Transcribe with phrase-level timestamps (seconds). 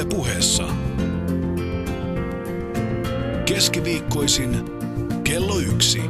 [0.00, 0.64] Yle puheessa.
[3.46, 4.64] Keskiviikkoisin
[5.24, 6.02] kello yksi.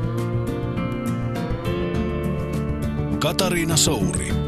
[3.19, 4.40] Katariina Souri.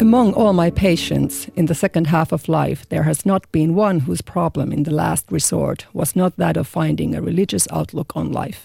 [0.00, 4.00] Among all my patients in the second half of life, there has not been one
[4.06, 8.34] whose problem in the last resort was not that of finding a religious outlook on
[8.34, 8.58] life.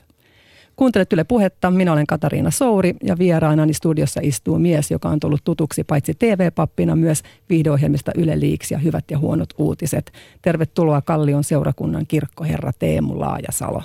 [0.76, 5.44] Kuuntelet Yle Puhetta, minä olen Katariina Souri ja vieraanani studiossa istuu mies, joka on tullut
[5.44, 10.12] tutuksi paitsi TV-pappina myös viihdeohjelmista Yle Liiksi ja Hyvät ja huonot uutiset.
[10.42, 13.84] Tervetuloa Kallion seurakunnan kirkkoherra Teemu Laajasalo.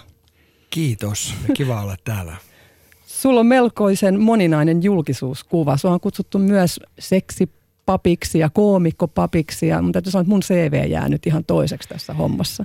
[0.70, 2.47] Kiitos, kiva olla täällä.
[3.18, 5.76] Sulla on melkoisen moninainen julkisuuskuva.
[5.76, 11.08] Sua on kutsuttu myös seksipapiksi ja koomikkopapiksi, ja, mutta täytyy sanoa, että mun CV jää
[11.08, 12.64] nyt ihan toiseksi tässä hommassa.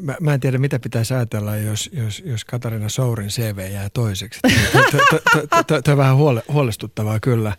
[0.00, 4.40] Mä, mä en tiedä, mitä pitäisi ajatella, jos, jos, jos Katarina Sourin CV jää toiseksi.
[5.66, 7.56] Tuo on vähän huole, huolestuttavaa kyllä.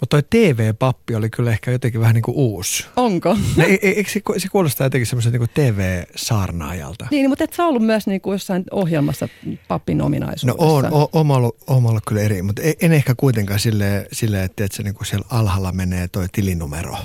[0.00, 2.86] Mutta toi TV-pappi oli kyllä ehkä jotenkin vähän niin kuin uusi.
[2.96, 3.36] Onko?
[3.56, 7.06] No, eikö se, se kuulostaa jotenkin semmoisen niin TV-saarnaajalta?
[7.10, 9.28] Niin, mutta et sä ollut myös niin kuin jossain ohjelmassa
[9.68, 10.64] pappin ominaisuudessa?
[10.66, 14.44] No on, o, oma, ollut, oma ollut kyllä eri, mutta en ehkä kuitenkaan silleen, sille,
[14.44, 16.96] että, että se niin kuin siellä alhaalla menee toi tilinumero.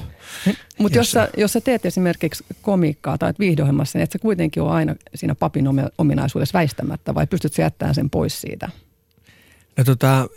[0.77, 4.71] Mutta jos, sä, jos sä teet esimerkiksi komiikkaa tai viihdohjelmassa, niin et sä kuitenkin ole
[4.71, 5.65] aina siinä papin
[5.97, 8.69] ominaisuudessa väistämättä vai pystyt jättämään sen pois siitä?
[9.77, 10.27] No tota,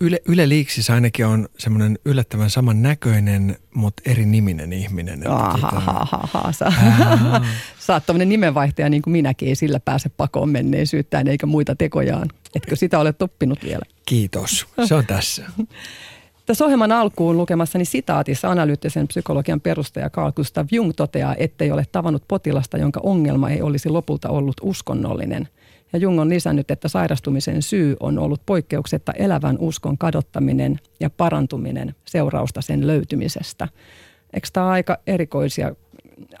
[0.00, 5.30] Yle, Yle Liiksissä ainakin on semmoinen yllättävän saman näköinen, mutta eri niminen ihminen.
[5.30, 6.72] Ahahaha, sä,
[7.86, 12.28] sä oot tämmöinen nimenvaihtaja niin kuin minäkin, ei sillä pääse pakoon menneisyyttään eikä muita tekojaan.
[12.54, 13.82] Etkö sitä ole oppinut vielä?
[14.06, 15.44] Kiitos, se on tässä.
[16.46, 22.22] Tässä ohjelman alkuun lukemassani sitaatissa analyyttisen psykologian perustaja Carl Gustav Jung toteaa, ettei ole tavannut
[22.28, 25.48] potilasta, jonka ongelma ei olisi lopulta ollut uskonnollinen.
[25.92, 31.94] Ja Jung on lisännyt, että sairastumisen syy on ollut poikkeuksetta elävän uskon kadottaminen ja parantuminen
[32.04, 33.68] seurausta sen löytymisestä.
[34.32, 35.74] Eikö tämä aika erikoisia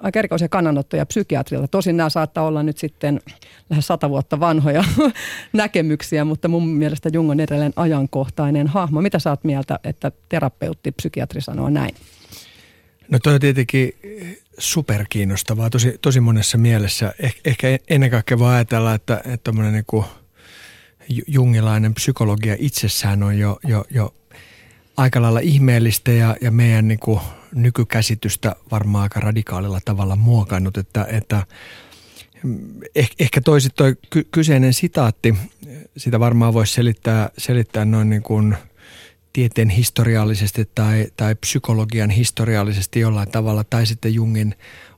[0.02, 1.68] aika erikoisia kannanottoja psykiatrilta.
[1.68, 3.20] Tosin nämä saattaa olla nyt sitten
[3.70, 4.84] lähes sata vuotta vanhoja
[5.52, 9.02] näkemyksiä, mutta mun mielestä Jung on edelleen ajankohtainen hahmo.
[9.02, 11.94] Mitä sä oot mieltä, että terapeutti, psykiatri sanoo näin?
[13.10, 13.92] No toi on tietenkin
[14.58, 17.14] superkiinnostavaa tosi, tosi monessa mielessä.
[17.18, 20.04] Eh, ehkä ennen kaikkea voi ajatella, että, että niin
[21.26, 24.14] jungilainen psykologia itsessään on jo, jo, jo
[24.96, 27.20] aika lailla ihmeellistä ja, ja meidän niin kuin
[27.54, 31.46] nykykäsitystä varmaan aika radikaalilla tavalla muokannut, että, että
[32.94, 35.34] ehkä, ehkä toisit toi ky- kyseinen sitaatti,
[35.96, 38.56] sitä varmaan voisi selittää, selittää noin niin kuin
[39.32, 44.54] tieteen historiallisesti tai, tai psykologian historiallisesti jollain tavalla tai sitten Jungin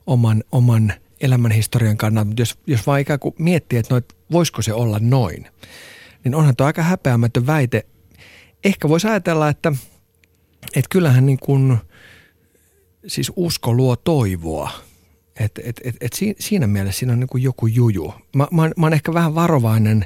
[0.07, 4.73] oman, oman elämän historian kannalta, jos, jos vaan ikään kuin miettii, että noit, voisiko se
[4.73, 5.47] olla noin,
[6.23, 7.85] niin onhan tuo aika häpeämätön väite.
[8.63, 9.71] Ehkä voisi ajatella, että,
[10.65, 11.77] että kyllähän niin kuin–
[13.07, 14.71] siis usko luo toivoa.
[15.39, 18.13] Et, et, et, et siinä mielessä siinä on niin joku juju.
[18.35, 20.05] Mä, mä, mä oon ehkä vähän varovainen,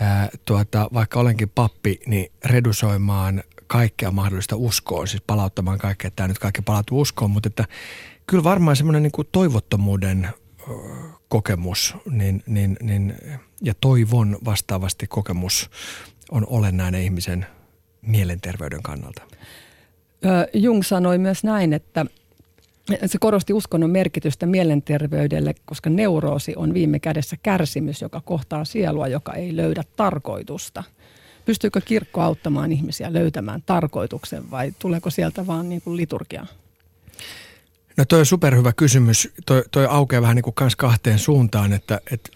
[0.00, 6.28] ää, tuota, vaikka olenkin pappi, niin redusoimaan kaikkea mahdollista uskoa, siis palauttamaan kaikkea, että tämä
[6.28, 7.64] nyt kaikki palautuu uskoon, mutta että
[8.26, 10.28] kyllä varmaan semmoinen niin toivottomuuden
[11.28, 13.14] kokemus niin, niin, niin,
[13.62, 15.70] ja toivon vastaavasti kokemus
[16.30, 17.46] on olennainen ihmisen
[18.02, 19.22] mielenterveyden kannalta.
[20.52, 22.06] Jung sanoi myös näin, että
[23.06, 29.34] se korosti uskonnon merkitystä mielenterveydelle, koska neuroosi on viime kädessä kärsimys, joka kohtaa sielua, joka
[29.34, 30.84] ei löydä tarkoitusta.
[31.44, 36.46] Pystyykö kirkko auttamaan ihmisiä löytämään tarkoituksen vai tuleeko sieltä vaan niin kuin liturgia?
[37.96, 39.28] No toi on superhyvä kysymys.
[39.46, 42.30] Toi, toi aukeaa vähän niin kuin kans kahteen suuntaan, että, että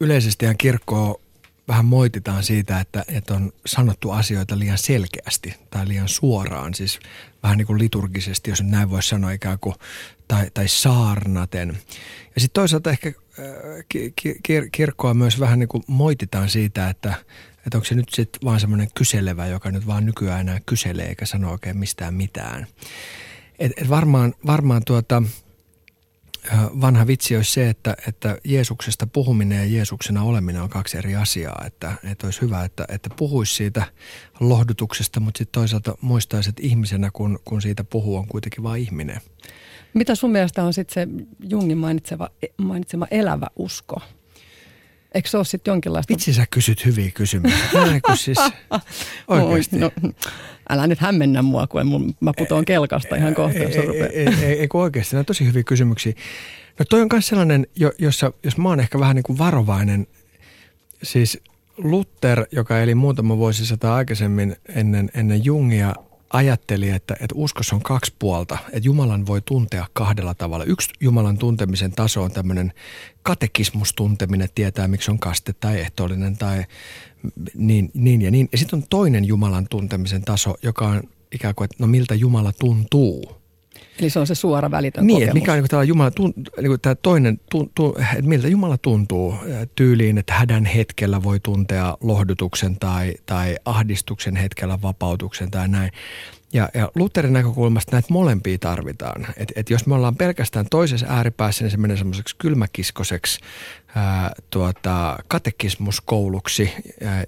[0.00, 1.20] yleisestihän kirkkoa
[1.68, 7.00] vähän moititaan siitä, että, että on sanottu asioita liian selkeästi tai liian suoraan, siis
[7.42, 9.74] vähän niin kuin liturgisesti, jos näin voisi sanoa ikään kuin,
[10.28, 11.68] tai, tai saarnaten.
[12.34, 13.44] Ja sitten toisaalta ehkä äh,
[14.22, 17.14] kir- kirkkoa myös vähän niin kuin moititaan siitä, että,
[17.66, 21.26] että onko se nyt sitten vaan semmoinen kyselevä, joka nyt vaan nykyään enää kyselee eikä
[21.26, 22.66] sano oikein mistään mitään.
[23.58, 25.22] Et, et varmaan, varmaan tuota,
[26.80, 31.62] vanha vitsi olisi se, että, että Jeesuksesta puhuminen ja Jeesuksena oleminen on kaksi eri asiaa.
[31.66, 33.82] Että, että olisi hyvä, että, että puhuisi siitä
[34.40, 39.20] lohdutuksesta, mutta sitten toisaalta muistaisi, että ihmisenä, kun, kun siitä puhuu, on kuitenkin vain ihminen.
[39.94, 44.00] Mitä sun mielestä on sitten se Jungin mainitsema, mainitsema elävä usko?
[45.14, 46.12] Eikö se ole sitten jonkinlaista...
[46.12, 47.68] Vitsi sä kysyt hyviä kysymyksiä.
[48.06, 48.38] Kun siis
[49.28, 49.78] oikeasti.
[49.78, 49.90] No,
[50.68, 54.26] älä nyt hämmennä mua, kun mun, mä putoon kelkasta ihan kohta, jos ei, ei, ei,
[54.42, 56.12] ei, ei, oikeasti, nämä on tosi hyviä kysymyksiä.
[56.78, 57.66] No toi on myös sellainen,
[57.98, 60.06] jossa, jos mä oon ehkä vähän niin kuin varovainen,
[61.02, 61.38] siis
[61.78, 65.94] Luther, joka eli muutama vuosisata aikaisemmin ennen, ennen Jungia,
[66.32, 70.64] ajatteli, että, että uskossa on kaksi puolta, että Jumalan voi tuntea kahdella tavalla.
[70.64, 72.72] Yksi Jumalan tuntemisen taso on tämmöinen
[73.22, 76.64] katekismustunteminen, tietää miksi on kaste tai ehtoollinen tai
[77.54, 78.48] niin, niin ja niin.
[78.52, 81.02] Ja sitten on toinen Jumalan tuntemisen taso, joka on
[81.32, 83.37] ikään kuin, että no miltä Jumala tuntuu.
[84.00, 85.34] Eli se on se suora välitön niin, kokemus.
[85.34, 87.72] mikä on niin kuin Jumala, tunt, niin kuin tämä toinen, tunt,
[88.16, 89.34] että miltä Jumala tuntuu
[89.74, 95.90] tyyliin, että hädän hetkellä voi tuntea lohdutuksen tai, tai ahdistuksen hetkellä vapautuksen tai näin.
[96.52, 99.26] Ja, ja Lutherin näkökulmasta näitä molempia tarvitaan.
[99.36, 103.40] Et, et jos me ollaan pelkästään toisessa ääripäässä, niin se menee semmoiseksi kylmäkiskoseksi
[103.94, 106.72] ää, tuota, katekismuskouluksi.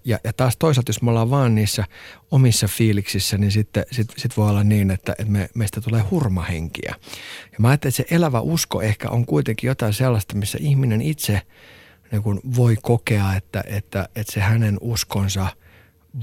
[0.05, 1.85] Ja, ja taas toisaalta, jos me ollaan vaan niissä
[2.31, 6.95] omissa fiiliksissä, niin sitten sit, sit voi olla niin, että, että me, meistä tulee hurmahenkiä.
[7.53, 11.43] Ja mä ajattelen, että se elävä usko ehkä on kuitenkin jotain sellaista, missä ihminen itse
[12.13, 15.47] niin kuin voi kokea, että, että, että se hänen uskonsa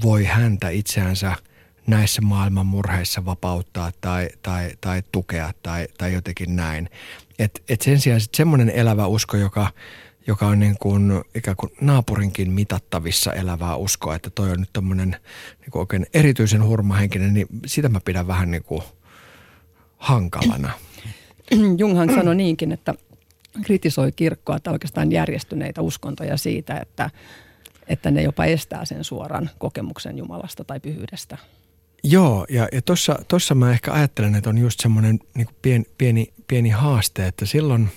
[0.02, 1.36] voi häntä itseänsä–
[1.88, 6.90] näissä maailman murheissa vapauttaa tai, tai, tai tukea tai, tai jotenkin näin.
[7.38, 9.72] Et, et sen sijaan sit semmoinen elävä usko, joka,
[10.26, 15.16] joka on niin kuin, ikään kuin naapurinkin mitattavissa elävää uskoa, että toi on nyt tämmöinen
[15.60, 18.82] niin oikein erityisen hurmahenkinen, niin sitä mä pidän vähän niin kuin
[19.96, 20.70] hankalana.
[21.78, 22.94] Junghan sanoi niinkin, että
[23.62, 27.10] kritisoi kirkkoa tai oikeastaan järjestyneitä uskontoja siitä, että,
[27.86, 31.38] että ne jopa estää sen suoran kokemuksen Jumalasta tai pyhyydestä.
[32.04, 36.32] Joo, ja, ja tuossa tossa mä ehkä ajattelen, että on just semmoinen niin pieni, pieni,
[36.48, 37.88] pieni haaste, että silloin,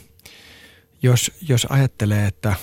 [1.01, 2.55] jos, jos ajattelee, että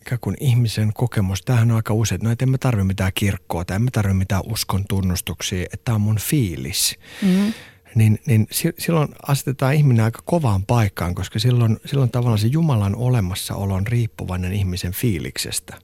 [0.00, 3.64] ikään kuin ihmisen kokemus, tämähän on aika usein, no että en mä tarvitse mitään kirkkoa
[3.64, 6.98] tai en mä tarvitse mitään uskon tunnustuksia, että tämä on mun fiilis.
[7.22, 7.52] Mm-hmm.
[7.94, 8.46] Niin, niin
[8.78, 14.52] silloin asetetaan ihminen aika kovaan paikkaan, koska silloin, silloin tavallaan se Jumalan olemassaolo on riippuvainen
[14.52, 15.78] ihmisen fiiliksestä.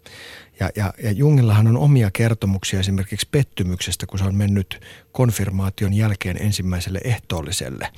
[0.60, 4.80] Ja, ja, ja Jungillahan on omia kertomuksia esimerkiksi pettymyksestä, kun se on mennyt
[5.12, 7.88] konfirmaation jälkeen ensimmäiselle ehtoolliselle.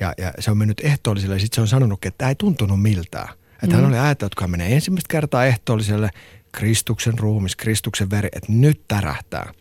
[0.00, 2.82] Ja, ja se on mennyt ehtoolliselle ja sitten se on sanonut, että tämä ei tuntunut
[2.82, 3.28] miltään.
[3.62, 3.82] Että mm.
[3.82, 6.10] hän oli ajatellut, hän menee ensimmäistä kertaa ehtoolliselle,
[6.52, 9.52] Kristuksen ruumis, Kristuksen veri, että nyt tärähtää.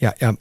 [0.00, 0.34] Ja, ja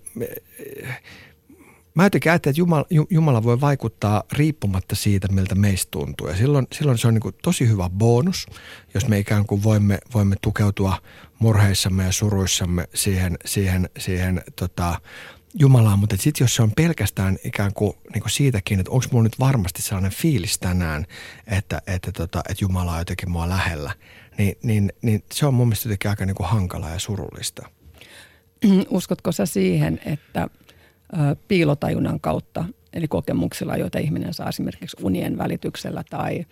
[1.94, 6.28] Mä jotenkin ajattelen, että Jumala, Jumala voi vaikuttaa riippumatta siitä, miltä meistä tuntuu.
[6.28, 8.46] Ja silloin, silloin se on niin tosi hyvä bonus,
[8.94, 10.98] jos me ikään kuin voimme, voimme tukeutua
[11.40, 15.02] murheissamme ja suruissamme siihen, siihen, siihen tota,
[15.60, 16.00] Jumalaan.
[16.00, 19.40] Mutta sitten jos se on pelkästään ikään kuin, niin kuin siitäkin, että onko mulla nyt
[19.40, 21.06] varmasti sellainen fiilis tänään,
[21.48, 23.96] että, että, tota, että Jumala on jotenkin mua lähellä,
[24.38, 27.70] niin, niin, niin se on mun mielestä jotenkin aika niin kuin hankalaa ja surullista.
[28.90, 30.48] Uskotko sä siihen, että–
[31.48, 36.46] piilotajunnan kautta, eli kokemuksilla, joita ihminen saa esimerkiksi unien välityksellä tai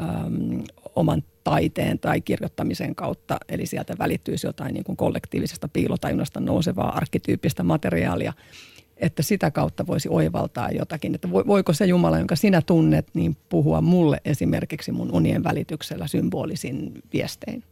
[0.00, 0.62] äm,
[0.94, 3.38] oman taiteen tai kirjoittamisen kautta.
[3.48, 8.32] Eli sieltä välittyisi jotain niin kuin kollektiivisesta piilotajunnasta nousevaa arkkityyppistä materiaalia,
[8.96, 11.14] että sitä kautta voisi oivaltaa jotakin.
[11.14, 16.92] Että voiko se Jumala, jonka sinä tunnet, niin puhua mulle esimerkiksi mun unien välityksellä symbolisin
[17.12, 17.62] viestein?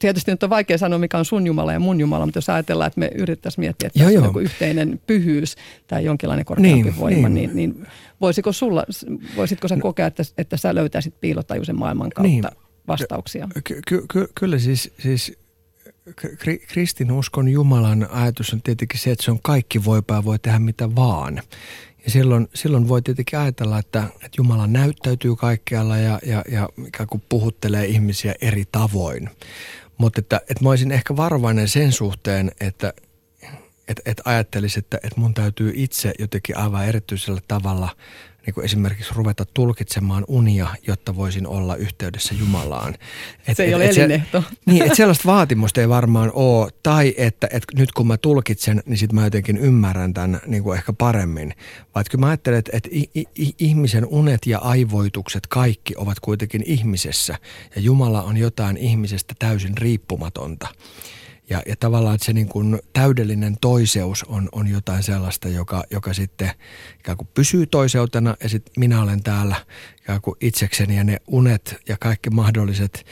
[0.00, 2.88] Tietysti nyt on vaikea sanoa, mikä on sun Jumala ja mun Jumala, mutta jos ajatellaan,
[2.88, 5.56] että me yrittäisiin miettiä, että joo, on yhteinen pyhyys
[5.86, 7.86] tai jonkinlainen korkeampi niin, voima, niin, niin, niin
[8.20, 8.84] voisiko, sulla,
[9.36, 12.44] voisitko sä no, kokea, että, että sä löytäisit piilotajuisen maailman kautta niin,
[12.88, 13.48] vastauksia?
[13.64, 15.38] Ky- ky- ky- kyllä siis, siis
[16.68, 21.42] kristinuskon Jumalan ajatus on tietenkin se, että se on kaikki voipää, voi tehdä mitä vaan.
[22.04, 27.08] Ja silloin, silloin voi tietenkin ajatella, että, että Jumala näyttäytyy kaikkialla ja, ja, ja ikään
[27.08, 29.30] kuin puhuttelee ihmisiä eri tavoin.
[29.98, 32.92] Mutta että, että mä olisin ehkä varovainen sen suhteen, että
[33.88, 37.88] että että ajattelisin, että että mun täytyy itse jotenkin aivan erityisellä tavalla
[38.46, 42.94] niin kuin esimerkiksi ruveta tulkitsemaan unia, jotta voisin olla yhteydessä Jumalaan.
[43.46, 44.40] Et, se ei et, ole et elinehto.
[44.40, 46.70] Se, niin, että sellaista vaatimusta ei varmaan ole.
[46.82, 50.78] Tai että, että nyt kun mä tulkitsen, niin sitten mä jotenkin ymmärrän tämän niin kuin
[50.78, 51.54] ehkä paremmin.
[51.94, 52.90] Vaikka kyllä mä ajattelen, että, että
[53.58, 57.38] ihmisen unet ja aivoitukset kaikki ovat kuitenkin ihmisessä.
[57.74, 60.68] Ja Jumala on jotain ihmisestä täysin riippumatonta.
[61.50, 66.12] Ja, ja tavallaan että se niin kuin täydellinen toiseus on, on jotain sellaista, joka, joka
[66.12, 66.50] sitten
[66.98, 69.56] ikään kuin pysyy toiseutena ja sitten minä olen täällä
[69.98, 73.06] ikään kuin itsekseni ja ne unet ja kaikki mahdolliset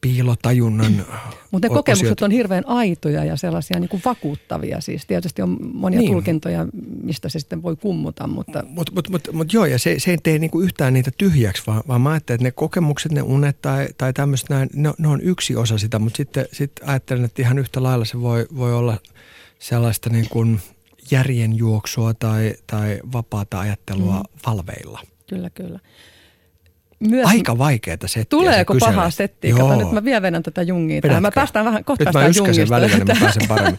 [0.00, 1.06] piilotajunnan
[1.50, 4.80] Mutta ne kokemukset on hirveän aitoja ja sellaisia niin kuin vakuuttavia.
[4.80, 6.12] Siis tietysti on monia niin.
[6.12, 6.66] tulkintoja,
[7.02, 8.26] mistä se sitten voi kummuta.
[8.26, 11.10] Mutta mut, mut, mut, mut joo, ja se, se ei tee niin kuin yhtään niitä
[11.18, 15.08] tyhjäksi, vaan, vaan mä ajattelen, että ne kokemukset, ne unet tai, tai tämmöiset, ne, ne
[15.08, 15.98] on yksi osa sitä.
[15.98, 18.98] Mutta sitten sit ajattelen, että ihan yhtä lailla se voi, voi olla
[19.58, 20.60] sellaista niin kuin
[21.10, 24.40] järjenjuoksua tai, tai vapaata ajattelua mm.
[24.46, 25.00] valveilla.
[25.28, 25.78] Kyllä, kyllä
[27.08, 27.26] myös...
[27.26, 28.24] Aika vaikeaa settiä.
[28.30, 29.54] Tuleeko pahaa settiä?
[29.54, 31.00] Kato, nyt mä vielä venän tätä Jungia.
[31.20, 32.74] Mä päästään vähän, kohta nyt päästään Jungista.
[32.74, 33.78] välillä, niin mä pääsen paremmin.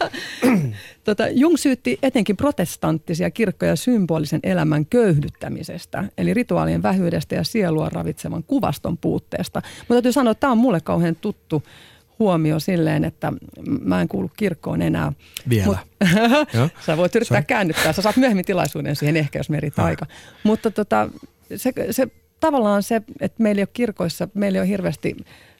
[1.04, 8.44] tota, Jung syytti etenkin protestanttisia kirkkoja symbolisen elämän köyhdyttämisestä, eli rituaalien vähyydestä ja sielua ravitsevan
[8.44, 9.62] kuvaston puutteesta.
[9.80, 11.64] Mutta täytyy sanoa, että tämä on mulle kauhean tuttu
[12.20, 13.34] huomio silleen, että
[13.82, 15.14] mä en kuulu kirkkoon enää.
[15.50, 15.66] Vielä.
[15.66, 15.78] Mut,
[16.86, 17.46] sä voit yrittää Sorry.
[17.48, 17.94] käännyttää.
[17.94, 20.06] Sä saat myöhemmin tilaisuuden siihen ehkä, jos merit aika.
[20.44, 21.10] Mutta tota,
[21.56, 22.08] se, se
[22.48, 25.16] tavallaan se, että meillä ei ole kirkoissa, meillä ei ole hirveästi,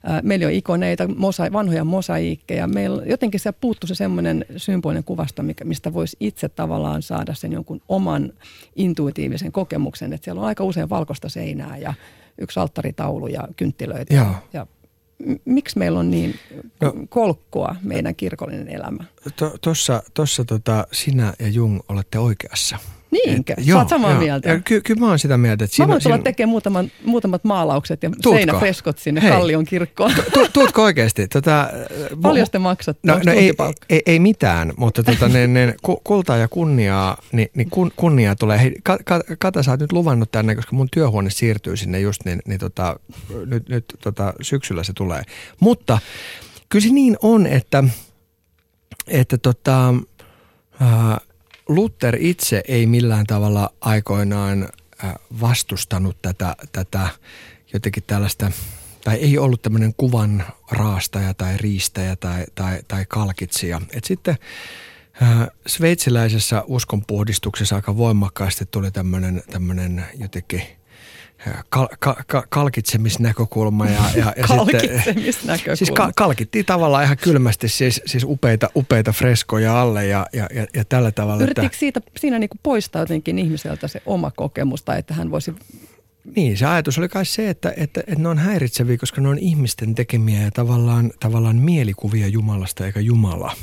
[0.10, 2.68] äh, meillä ei ole ikoneita, mosa, vanhoja mosaiikkeja.
[2.68, 7.82] Meillä jotenkin se puuttuu se semmoinen symbolinen kuvasto, mistä voisi itse tavallaan saada sen jonkun
[7.90, 8.34] oman
[8.76, 10.14] intuitiivisen kokemuksen.
[10.14, 11.94] Että siellä on aika usein valkoista seinää ja
[12.38, 14.14] yksi alttaritaulu ja kynttilöitä.
[14.14, 14.36] Joo.
[14.54, 14.68] Ja
[15.46, 16.36] miksi meillä on niin
[16.82, 19.04] no, kolkkoa meidän kirkollinen elämä?
[19.62, 22.78] Tuossa to, tota, sinä ja Jung olette oikeassa.
[23.14, 23.54] Niinkö?
[23.58, 24.20] Et, Sä oot samaa joo.
[24.20, 24.60] mieltä?
[24.60, 25.66] Ky- kyllä mä oon sitä mieltä.
[25.66, 28.32] Että mä voin tulla tekemään muutaman, muutamat maalaukset ja Tuutko?
[28.32, 29.32] seinäfreskot sinne Hei.
[29.32, 30.12] Kallion kirkkoon.
[30.34, 31.28] Tu, tuutko oikeasti?
[31.28, 31.70] Tota,
[32.22, 32.98] Paljon te maksat?
[33.04, 33.54] No, no ei,
[33.90, 38.60] ei, ei, mitään, mutta tota, ne, ne, kultaa ja kunniaa, niin, niin kun, kunniaa tulee.
[38.62, 38.76] Hei,
[39.40, 43.00] Kata, sä oot nyt luvannut tänne, koska mun työhuone siirtyy sinne just, niin, niin tota,
[43.46, 45.24] nyt, nyt tota, syksyllä se tulee.
[45.60, 46.00] Mutta
[46.70, 47.84] kyllä se niin on, että,
[49.08, 49.94] että tota,
[50.82, 51.18] äh,
[51.68, 54.70] Luther itse ei millään tavalla aikoinaan
[55.04, 57.10] äh, vastustanut tätä, tätä
[57.74, 58.52] jotenkin tällaista,
[59.04, 63.82] tai ei ollut tämmöinen kuvan raastaja tai riistäjä tai, tai, tai kalkitsija.
[63.92, 64.38] Et sitten
[65.22, 70.62] äh, sveitsiläisessä uskonpuhdistuksessa aika voimakkaasti tuli tämmöinen, tämmöinen jotenkin–
[71.70, 73.86] kal, kal, kal, kalkitsemisnäkökulma.
[73.86, 75.76] Ja, ja, ja kalkitsemisnäkökulma.
[75.76, 80.66] Siis ka, kalkittiin tavallaan ihan kylmästi siis, siis upeita, upeita freskoja alle ja, ja, ja,
[80.74, 81.44] ja tällä tavalla.
[81.44, 85.32] Yrittikö että, siitä, siinä niin kuin poistaa jotenkin ihmiseltä se oma kokemus tai että hän
[85.32, 85.54] voisi
[86.36, 89.40] niin, se ajatus oli kai se, että, että, että ne on häiritseviä, koska ne on
[89.40, 93.56] ihmisten tekemiä ja tavallaan, tavallaan mielikuvia Jumalasta eikä Jumala.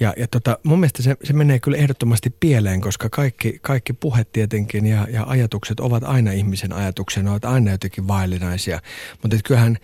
[0.00, 4.24] Ja, ja tota, mun mielestä se, se menee kyllä ehdottomasti pieleen, koska kaikki, kaikki puhe
[4.24, 8.80] tietenkin ja, ja ajatukset ovat aina ihmisen ajatuksia, ne ovat aina jotenkin vaillinaisia.
[9.22, 9.78] Mutta kyllähän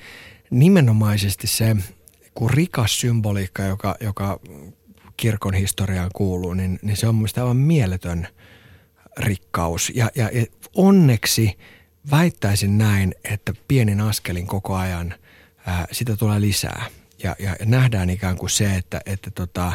[0.51, 1.77] nimenomaisesti se
[2.35, 4.41] kun rikas symboliikka, joka, joka
[5.17, 8.29] kirkon historiaan kuuluu, niin, niin se on mielestäni aivan mieletön
[9.19, 9.93] rikkaus.
[9.95, 11.53] Ja, ja, ja onneksi–
[12.11, 15.15] väittäisin näin, että pienin askelin koko ajan
[15.67, 16.87] ää, sitä tulee lisää.
[17.23, 19.73] Ja, ja nähdään ikään kuin se, että, että tota,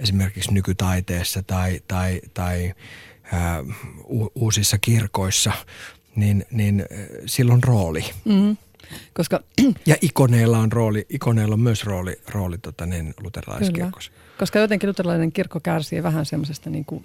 [0.00, 2.74] esimerkiksi nykytaiteessa tai, tai, tai
[3.32, 3.60] ää,
[4.10, 5.52] u, uusissa kirkoissa,
[6.16, 6.84] niin, niin
[7.26, 8.04] silloin rooli.
[8.24, 8.56] Mm-hmm.
[9.14, 9.40] Koska...
[9.86, 14.10] Ja ikoneilla on rooli, ikoneilla on myös rooli, rooli tota, niin, luterilaiskirkossa.
[14.10, 14.31] Kyllä.
[14.42, 17.04] Koska jotenkin luterilainen kirkko kärsii vähän semmoisesta niin kuin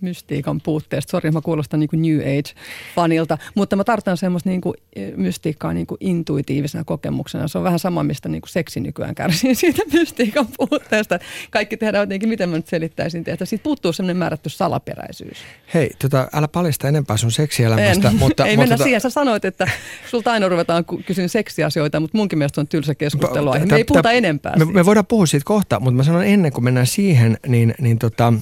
[0.00, 1.10] mystiikan puutteesta.
[1.10, 5.72] Sori, mä kuulostan niin kuin New Age-fanilta, mutta mä tartan semmoista niin kuin e, mystiikkaa
[5.72, 7.48] niin kuin intuitiivisena kokemuksena.
[7.48, 11.18] Se on vähän sama, mistä niin kuin seksi nykyään kärsii siitä mystiikan puutteesta.
[11.50, 15.38] Kaikki tehdään jotenkin, miten mä nyt selittäisin, että siitä puuttuu semmoinen määrätty salaperäisyys.
[15.74, 18.08] Hei, tota, älä paljasta enempää sun seksielämästä.
[18.08, 18.16] En.
[18.16, 18.84] Mutta, Ei mutta mennä tota...
[18.84, 19.00] siihen.
[19.00, 19.70] Sä sanoit, että
[20.10, 23.56] sulta aina ruvetaan kysyä seksiasioita, mutta munkin mielestä on tylsä keskustelua.
[23.58, 26.59] Me ei puhuta enempää me, me voidaan puhua siitä kohta, mutta mä sanon ennen kuin
[26.60, 28.32] mennään siihen, niin, niin tota,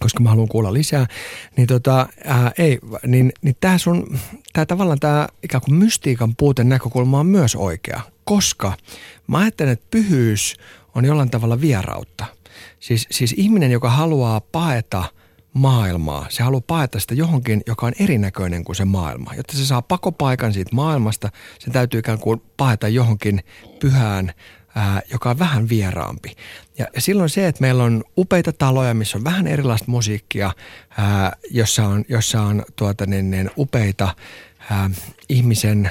[0.00, 1.06] koska mä haluan kuulla lisää,
[1.56, 4.18] niin, tota, ää, ei, niin, niin tämä sun,
[4.52, 8.72] tää tavallaan tämä ikään kuin mystiikan puuten näkökulma on myös oikea, koska
[9.26, 10.56] mä ajattelen, että pyhyys
[10.94, 12.24] on jollain tavalla vierautta.
[12.80, 15.04] Siis, siis ihminen, joka haluaa paeta
[15.52, 19.34] maailmaa, se haluaa paeta sitä johonkin, joka on erinäköinen kuin se maailma.
[19.34, 23.40] Jotta se saa pakopaikan siitä maailmasta, se täytyy ikään kuin paeta johonkin
[23.80, 24.32] pyhään
[24.74, 26.36] ää, joka on vähän vieraampi.
[26.78, 30.52] Ja, ja silloin se, että meillä on upeita taloja, missä on vähän erilaista musiikkia,
[30.98, 34.14] ää, jossa on, jossa on tuota, niin, niin, upeita
[34.70, 34.90] ää,
[35.28, 35.90] ihmisen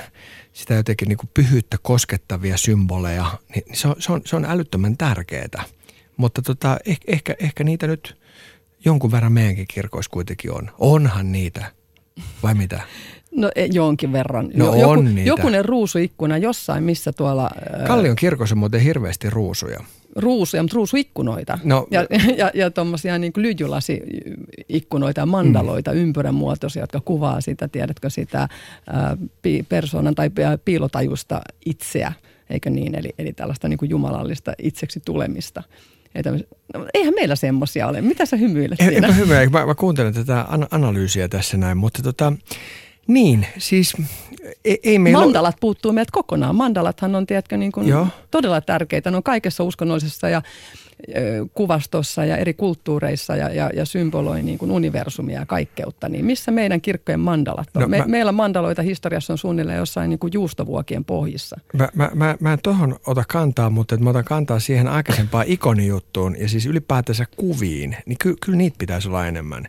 [0.54, 4.98] sitä jotenkin niin kuin pyhyyttä koskettavia symboleja, niin se on, se on, se on älyttömän
[4.98, 5.64] tärkeää.
[6.18, 8.18] Mutta tota, ehkä, ehkä, ehkä niitä nyt
[8.86, 10.72] jonkun verran meidänkin kirkoissa kuitenkin on.
[10.78, 11.72] Onhan niitä,
[12.44, 12.82] vai mitä?
[13.32, 14.50] No e, jonkin verran.
[14.54, 15.30] No Joku, on niitä.
[15.30, 17.50] Jokunen ruusuikkuna jossain, missä tuolla...
[17.88, 19.80] Kallion kirkossa on muuten hirveästi ruusuja.
[20.16, 21.60] Ruusuja, mutta ruusuikkunoita.
[21.64, 22.06] No, ja
[22.38, 25.98] ja, ja tuommoisia niin lyijylasi-ikkunoita ja mandaloita, mm.
[25.98, 28.48] ympyrän muotoisia, jotka kuvaa sitä, tiedätkö, sitä
[29.42, 30.30] pi, persoonan tai
[30.66, 32.14] piilotajusta itseä
[32.50, 32.96] eikö niin?
[32.96, 35.64] Eli, eli tällaista niin kuin jumalallista itseksi tulemista.
[36.74, 38.02] No, eihän meillä semmoisia ole.
[38.02, 39.08] Mitä sä hymyilet siinä?
[39.08, 39.50] En, hymyile.
[39.50, 42.34] Mä, mä kuuntelen tätä analyysiä tässä näin, mutta tota,
[43.10, 43.94] niin, siis
[44.66, 45.60] ei, ei meillä Mandalat ole...
[45.60, 46.56] puuttuu meiltä kokonaan.
[46.56, 47.94] Mandalathan on, tiedätkö, niin kuin
[48.32, 49.12] todella tärkeitä.
[49.12, 50.42] Ne on kaikessa uskonnollisessa ja
[51.54, 56.52] kuvastossa ja eri kulttuureissa ja, ja, ja symboloi niin kuin universumia ja kaikkeutta, niin missä
[56.52, 57.82] meidän kirkkojen mandalat on?
[57.82, 61.60] No, Me, mä, meillä mandaloita historiassa on suunnilleen jossain niin kuin juustovuokien pohjissa.
[61.74, 66.36] Mä, mä, mä, mä en tuohon ota kantaa, mutta mä otan kantaa siihen aikaisempaan ikonijuttuun
[66.40, 69.66] ja siis ylipäätänsä kuviin, niin ky, kyllä niitä pitäisi olla enemmän.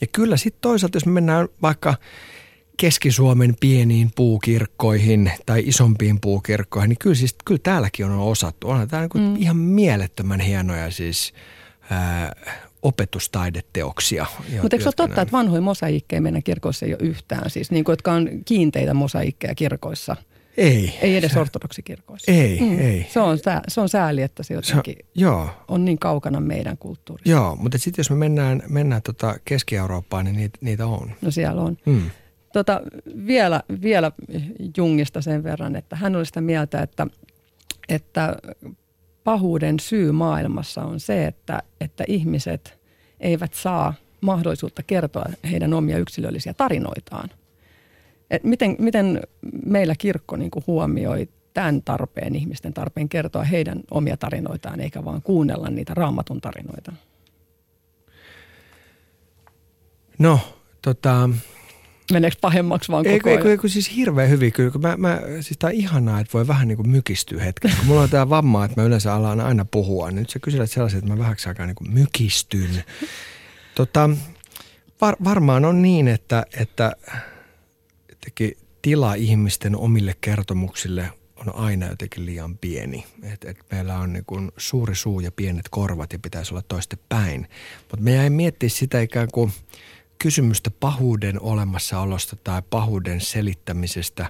[0.00, 1.94] Ja kyllä sitten toisaalta, jos me mennään vaikka–
[2.82, 8.68] Keski-Suomen pieniin puukirkkoihin tai isompiin puukirkkoihin, niin kyllä, siis, kyllä täälläkin on osattu.
[8.68, 9.36] Onhan täällä niin mm.
[9.36, 11.32] ihan mielettömän hienoja siis
[11.90, 12.32] ää,
[12.82, 14.26] opetustaideteoksia.
[14.62, 15.22] Mutta eikö se ole totta, näin...
[15.22, 19.54] että vanhoja mosaikkeja meidän kirkoissa ei ole yhtään, siis niin kuin, jotka on kiinteitä mosaikkeja
[19.54, 20.16] kirkoissa?
[20.56, 20.98] Ei.
[21.02, 22.32] Ei edes ortodoksikirkoissa.
[22.32, 22.78] Ei, mm.
[22.78, 23.06] ei.
[23.10, 25.50] Se on, se on sääli, että se jotenkin se, joo.
[25.68, 27.30] on niin kaukana meidän kulttuurista.
[27.30, 31.10] Joo, mutta sitten jos me mennään, mennään tota Keski-Eurooppaan, niin niitä, niitä on.
[31.20, 31.76] No siellä on.
[31.86, 32.10] Mm.
[32.52, 32.80] Tota,
[33.26, 34.12] vielä, vielä
[34.76, 37.06] Jungista sen verran, että hän oli sitä mieltä, että,
[37.88, 38.36] että
[39.24, 42.78] pahuuden syy maailmassa on se, että, että ihmiset
[43.20, 47.30] eivät saa mahdollisuutta kertoa heidän omia yksilöllisiä tarinoitaan.
[48.30, 49.20] Et miten, miten
[49.66, 55.22] meillä kirkko niin kuin huomioi tämän tarpeen, ihmisten tarpeen kertoa heidän omia tarinoitaan, eikä vaan
[55.22, 56.92] kuunnella niitä raamatun tarinoita?
[60.18, 60.38] No,
[60.82, 61.28] tota,
[62.12, 63.46] Meneekö pahemmaksi vaan koko ajan?
[63.46, 64.72] Eikö, siis hirveän hyvin kyllä.
[64.78, 67.72] Mä, mä, siis tää on ihanaa, että voi vähän niin kuin mykistyä hetken.
[67.76, 70.70] Kun mulla on tämä vamma, että mä yleensä alan aina puhua, niin nyt sä kyselet
[70.70, 72.84] sellaisia, että mä vähäksi aikaa niin kuin mykistyn.
[73.74, 74.10] Tota,
[75.00, 76.92] var, varmaan on niin, että, että
[78.82, 83.06] tila ihmisten omille kertomuksille on aina jotenkin liian pieni.
[83.22, 86.96] Et, et meillä on niin kuin suuri suu ja pienet korvat ja pitäisi olla toiste
[87.08, 87.48] päin.
[87.80, 89.52] Mutta me jäi miettiä sitä ikään kuin–
[90.22, 94.26] kysymystä pahuuden olemassaolosta tai pahuuden selittämisestä,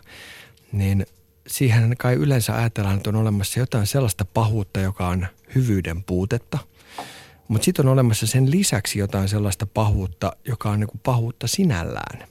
[0.72, 1.06] niin
[1.46, 6.58] siihen kai yleensä ajatellaan, että on olemassa jotain sellaista pahuutta, joka on hyvyyden puutetta.
[7.48, 12.28] Mutta sitten on olemassa sen lisäksi jotain sellaista pahuutta, joka on niinku pahuutta sinällään.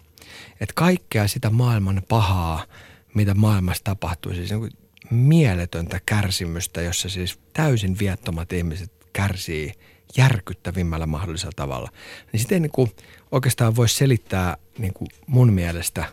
[0.59, 2.65] Että kaikkea sitä maailman pahaa,
[3.13, 4.69] mitä maailmassa tapahtuu, siis niinku
[5.11, 9.73] mieletöntä kärsimystä, jossa siis täysin viettomat ihmiset kärsii
[10.17, 11.89] järkyttävimmällä mahdollisella tavalla.
[12.31, 12.89] Niin sitten ei niinku
[13.31, 16.05] oikeastaan voi selittää niin kuin mun mielestä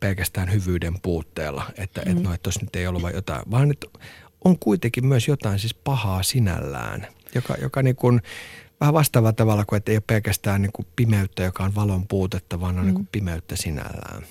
[0.00, 2.12] pelkästään hyvyyden puutteella, että mm.
[2.12, 3.86] et no, että nyt ei ollut vain jotain, vaan nyt
[4.44, 8.22] on kuitenkin myös jotain siis pahaa sinällään, joka, joka niin kuin,
[8.80, 12.60] vähän vastaavalla tavalla kuin, että ei ole pelkästään niin kuin pimeyttä, joka on valon puutetta,
[12.60, 12.86] vaan on mm.
[12.86, 14.22] niin kuin pimeyttä sinällään.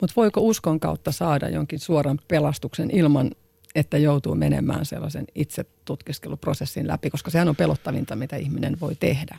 [0.00, 3.30] Mutta voiko uskon kautta saada jonkin suoran pelastuksen ilman,
[3.78, 9.38] että joutuu menemään sellaisen itse tutkiskeluprosessin läpi, koska sehän on pelottavinta, mitä ihminen voi tehdä.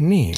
[0.00, 0.34] Niin,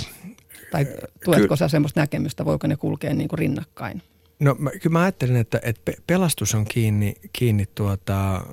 [0.71, 0.87] tai
[1.25, 4.03] tuetko sä semmoista näkemystä, voiko ne kulkea niin kuin rinnakkain?
[4.41, 8.45] No mä, kyllä mä ajattelen, että, että pelastus on kiinni, kiinni tuota,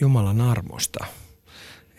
[0.00, 1.06] Jumalan armosta.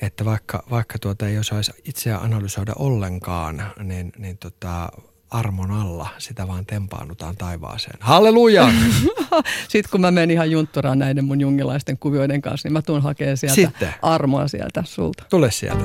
[0.02, 4.90] Että vaikka, vaikka tuota ei osaisi itseä analysoida ollenkaan, niin, niin tota,
[5.36, 7.98] armon alla sitä vaan tempaannutaan taivaaseen.
[8.00, 8.70] Halleluja!
[9.70, 13.38] Sitten kun mä menen ihan juntturaan näiden mun jungilaisten kuvioiden kanssa, niin mä tuun hakemaan
[13.38, 13.94] sieltä Sitten.
[14.02, 15.24] armoa sieltä sulta.
[15.30, 15.84] Tule sieltä.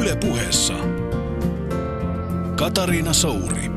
[0.00, 0.74] Yle puheessa
[2.56, 3.70] Katariina Souri.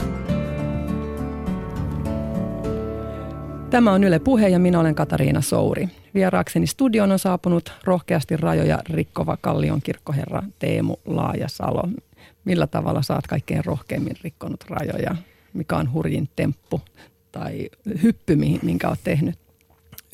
[3.70, 5.90] Tämä on Yle Puhe ja minä olen Katariina Souri.
[6.14, 11.84] Vieraakseni studion on saapunut rohkeasti rajoja rikkova Kallion kirkkoherra Teemu Laajasalo.
[12.48, 15.16] Millä tavalla saat kaikkein rohkeimmin rikkonut rajoja?
[15.54, 16.82] Mikä on hurjin temppu
[17.32, 17.70] tai
[18.04, 19.40] hyppy, minkä olet tehnyt?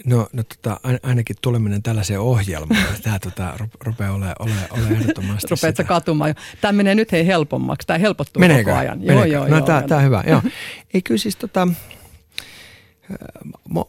[0.06, 5.76] No, no tota, ainakin tuleminen tällaiseen ohjelmaan, tämä tota, rupeaa olemaan ole, ole ehdottomasti Rupeat
[5.76, 8.64] sä katumaan Tämä menee nyt hei helpommaksi, tämä helpottuu Meneekö?
[8.64, 9.00] koko ajan.
[9.00, 9.14] Meneekö?
[9.14, 10.42] Joo, joo, no, joo, tämä, tämä on hyvä, joo.
[10.94, 11.68] Ei kyllä siis tota,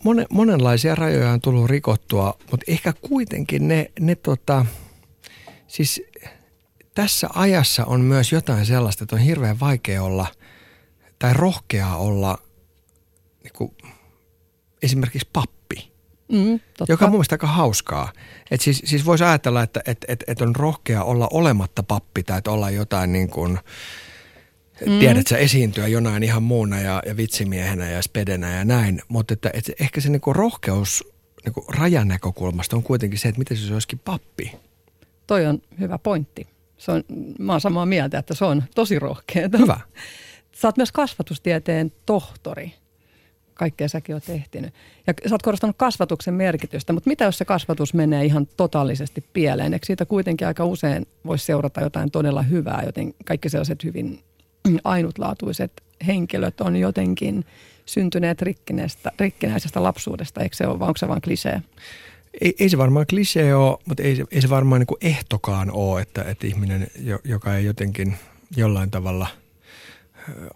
[0.05, 4.67] monen, monenlaisia rajoja on tullut rikottua, mutta ehkä kuitenkin ne, ne tota,
[5.67, 6.03] siis
[6.95, 10.27] tässä ajassa on myös jotain sellaista, että on hirveän vaikea olla
[11.19, 12.39] tai rohkeaa olla
[13.43, 13.77] niin kuin,
[14.83, 15.95] esimerkiksi pappi
[16.33, 18.13] Mm, joka on mun mielestä aika hauskaa.
[18.51, 22.39] Et siis, siis voisi ajatella, että et, et, et on rohkea olla olematta pappi tai
[22.39, 23.59] että olla jotain niin kuin,
[24.87, 24.99] mm.
[24.99, 29.03] tiedät sä, esiintyä jonain ihan muuna ja, ja vitsimiehenä ja spedenä ja näin.
[29.09, 31.05] Mutta että, et ehkä se niin kuin rohkeus
[31.45, 34.53] niin kuin rajan näkökulmasta on kuitenkin se, että miten se olisikin pappi.
[35.27, 36.54] Toi on hyvä pointti.
[36.79, 37.05] Se on,
[37.39, 39.49] mä oon samaa mieltä, että se on tosi rohkeaa.
[39.59, 39.81] Hyvä.
[40.53, 42.75] Sä oot myös kasvatustieteen tohtori.
[43.55, 44.75] kaikkea säkin oot ehtinyt.
[45.07, 49.73] Ja sä oot korostanut kasvatuksen merkitystä, mutta mitä jos se kasvatus menee ihan totaalisesti pieleen?
[49.73, 54.21] Eikö siitä kuitenkin aika usein voisi seurata jotain todella hyvää, joten kaikki sellaiset hyvin
[54.85, 57.45] ainutlaatuiset henkilöt on jotenkin
[57.87, 58.43] syntyneet
[59.19, 61.63] rikkinäisestä lapsuudesta, eikö se ole, vai onko se vain klisee?
[62.41, 66.03] Ei, ei se varmaan klisee ole, mutta ei ei se varmaan niin kuin ehtokaan ole,
[66.03, 66.87] että, että ihminen,
[67.25, 68.17] joka ei jotenkin
[68.57, 69.27] jollain tavalla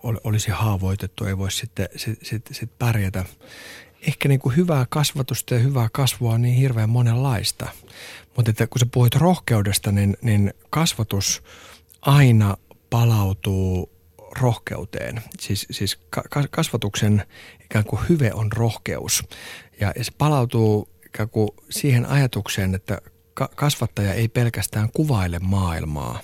[0.03, 3.25] olisi haavoitettu, ei voi sitten sit, sit, sit pärjätä.
[4.07, 7.67] Ehkä niin kuin hyvää kasvatusta ja hyvää kasvua on niin hirveän monenlaista.
[8.37, 11.43] Mutta että kun sä puhuit rohkeudesta, niin, niin kasvatus
[12.03, 12.57] aina
[12.91, 13.91] palautuu
[14.41, 15.23] rohkeuteen.
[15.41, 15.99] Siis, siis
[16.51, 17.23] kasvatuksen
[17.65, 19.25] ikään kuin hyve on rohkeus.
[19.81, 22.99] Ja, ja se palautuu ikään kuin siihen ajatukseen, että
[23.55, 26.21] kasvattaja ei pelkästään kuvaile maailmaa,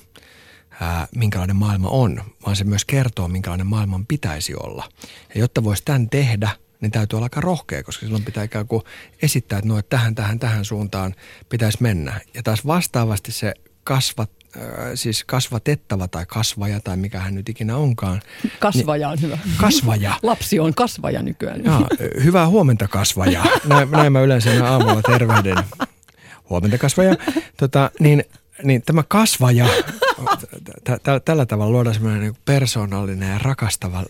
[0.80, 4.88] ää, minkälainen maailma on, vaan se myös kertoo, minkälainen maailman pitäisi olla.
[5.34, 6.48] Ja jotta voisi tämän tehdä,
[6.80, 8.82] niin täytyy olla aika rohkea, koska silloin pitää ikään kuin
[9.22, 11.14] esittää, että no, että tähän, tähän, tähän suuntaan
[11.48, 12.20] pitäisi mennä.
[12.34, 14.30] Ja taas vastaavasti se kasvat,
[14.94, 18.22] siis kasvatettava tai kasvaja tai mikä hän nyt ikinä onkaan.
[18.58, 19.38] Kasvaja on hyvä.
[19.56, 20.12] Kasvaja.
[20.22, 21.64] Lapsi on kasvaja nykyään.
[21.64, 21.80] Ja,
[22.24, 23.44] hyvää huomenta kasvaja.
[23.68, 25.56] Näin, näin mä yleensä aamulla tervehdin.
[26.50, 27.16] Huomenta kasvaja.
[27.56, 28.24] Tota, niin,
[28.62, 29.66] niin tämä kasvaja,
[31.24, 34.04] tällä tavalla luodaan semmoinen niin persoonallinen ja rakastava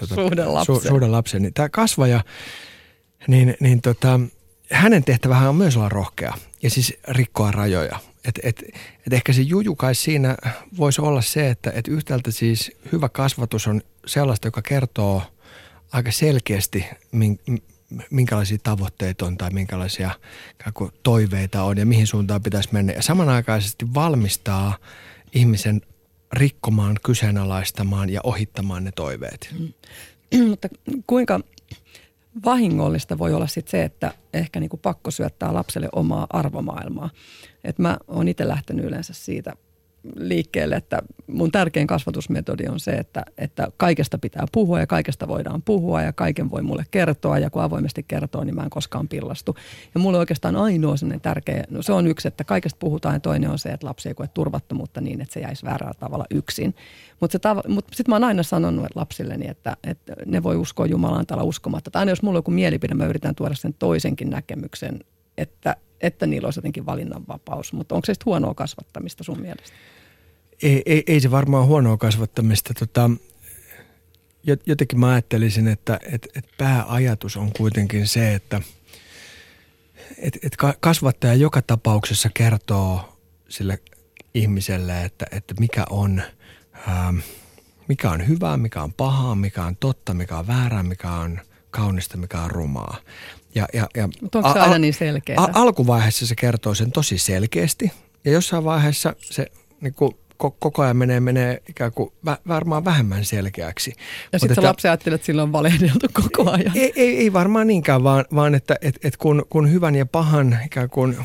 [0.00, 0.66] tota, suhde lapsi.
[0.66, 1.06] Su, suhde.
[1.40, 2.24] Niin tämä kasvaja,
[3.28, 4.20] niin, niin tota,
[4.70, 7.98] hänen tehtävähän on myös olla rohkea ja siis rikkoa rajoja.
[8.28, 8.62] Et, et,
[9.06, 10.36] et ehkä se juju siinä
[10.76, 15.22] voisi olla se, että et yhtäältä siis hyvä kasvatus on sellaista, joka kertoo
[15.92, 16.84] aika selkeästi,
[18.10, 20.10] minkälaisia tavoitteita on tai minkälaisia
[21.02, 22.92] toiveita on ja mihin suuntaan pitäisi mennä.
[22.92, 24.78] Ja samanaikaisesti valmistaa
[25.32, 25.80] ihmisen
[26.32, 29.54] rikkomaan, kyseenalaistamaan ja ohittamaan ne toiveet.
[29.58, 29.72] Mm.
[30.50, 30.68] Mutta
[31.06, 31.40] kuinka
[32.44, 37.10] vahingollista voi olla sit se, että ehkä niinku pakko syöttää lapselle omaa arvomaailmaa.
[37.66, 39.52] Et mä oon itse lähtenyt yleensä siitä
[40.16, 45.62] liikkeelle, että mun tärkein kasvatusmetodi on se, että, että kaikesta pitää puhua ja kaikesta voidaan
[45.62, 49.56] puhua ja kaiken voi mulle kertoa ja kun avoimesti kertoo, niin mä en koskaan pillastu.
[49.94, 53.50] Ja mulle oikeastaan ainoa sellainen tärkeä, no se on yksi, että kaikesta puhutaan ja toinen
[53.50, 56.74] on se, että lapsi ei koe turvattomuutta niin, että se jäisi väärällä tavalla yksin.
[57.20, 61.26] Mutta tav- mut sitten mä oon aina sanonut lapsilleni, että, että ne voi uskoa Jumalaan
[61.26, 61.90] tällä uskomatta.
[61.90, 65.00] Tai aina jos mulla on joku mielipide, mä yritän tuoda sen toisenkin näkemyksen,
[65.38, 67.72] että, että niillä olisi jotenkin valinnanvapaus.
[67.72, 69.76] Mutta onko se sitten huonoa kasvattamista sun mielestä?
[70.62, 72.74] Ei, ei, ei se varmaan huonoa kasvattamista.
[72.74, 73.10] Tota,
[74.66, 78.60] jotenkin mä ajattelisin, että et, et pääajatus on kuitenkin se, että
[80.18, 83.78] et, et kasvattaja joka tapauksessa kertoo sille
[84.34, 86.22] ihmiselle, että, että mikä on...
[86.88, 87.18] Ähm,
[87.88, 92.16] mikä on hyvää, mikä on pahaa, mikä on totta, mikä on väärää, mikä on kaunista,
[92.16, 92.96] mikä on rumaa.
[93.56, 95.36] Ja, ja, ja Mutta onko se aina niin selkeä?
[95.52, 97.92] alkuvaiheessa se kertoo sen tosi selkeästi
[98.24, 99.46] ja jossain vaiheessa se
[99.80, 102.12] niin kuin, koko ajan menee, menee ikään kuin
[102.48, 103.92] varmaan vähemmän selkeäksi.
[104.32, 106.72] Ja sitten lapsi ajattelee, että sillä on valehdeltu koko ajan.
[106.76, 110.58] Ei, ei, ei varmaan niinkään, vaan, vaan että et, et kun, kun hyvän ja pahan
[110.66, 111.16] ikään kuin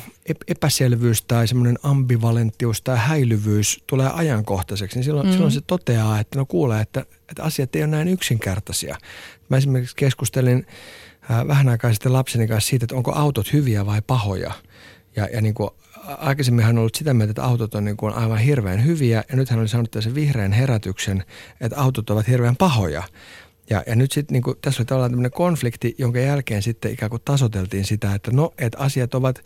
[0.47, 5.33] epäselvyys tai semmoinen ambivalenttius tai häilyvyys tulee ajankohtaiseksi, niin silloin, mm.
[5.33, 8.97] silloin se toteaa, että no kuulee, että, että asiat ei ole näin yksinkertaisia.
[9.49, 10.65] Mä esimerkiksi keskustelin
[11.47, 14.51] vähän aikaa sitten lapseni kanssa siitä, että onko autot hyviä vai pahoja.
[15.15, 15.69] Ja, ja niin kuin
[16.17, 19.35] aikaisemmin hän on ollut sitä mieltä, että autot on niin kuin aivan hirveän hyviä ja
[19.35, 21.23] nyt hän oli saanut sen vihreän herätyksen,
[21.61, 23.03] että autot ovat hirveän pahoja.
[23.69, 27.21] Ja, ja nyt sitten niin tässä oli tavallaan tämmöinen konflikti, jonka jälkeen sitten ikään kuin
[27.25, 29.43] tasoteltiin sitä, että no, että asiat ovat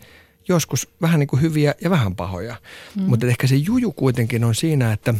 [0.48, 2.56] joskus vähän niin kuin hyviä ja vähän pahoja.
[2.96, 3.02] Mm.
[3.02, 5.14] Mutta ehkä se juju kuitenkin on siinä, että,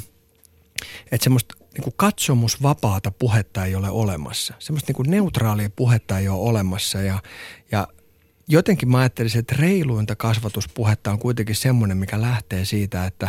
[1.12, 4.54] että semmoista niin kuin katsomusvapaata puhetta ei ole olemassa.
[4.58, 7.22] Semmoista niin kuin neutraalia puhetta ei ole olemassa ja,
[7.72, 7.88] ja
[8.48, 13.28] jotenkin mä ajattelisin, että reiluinta kasvatuspuhetta on kuitenkin semmoinen, mikä lähtee siitä, että,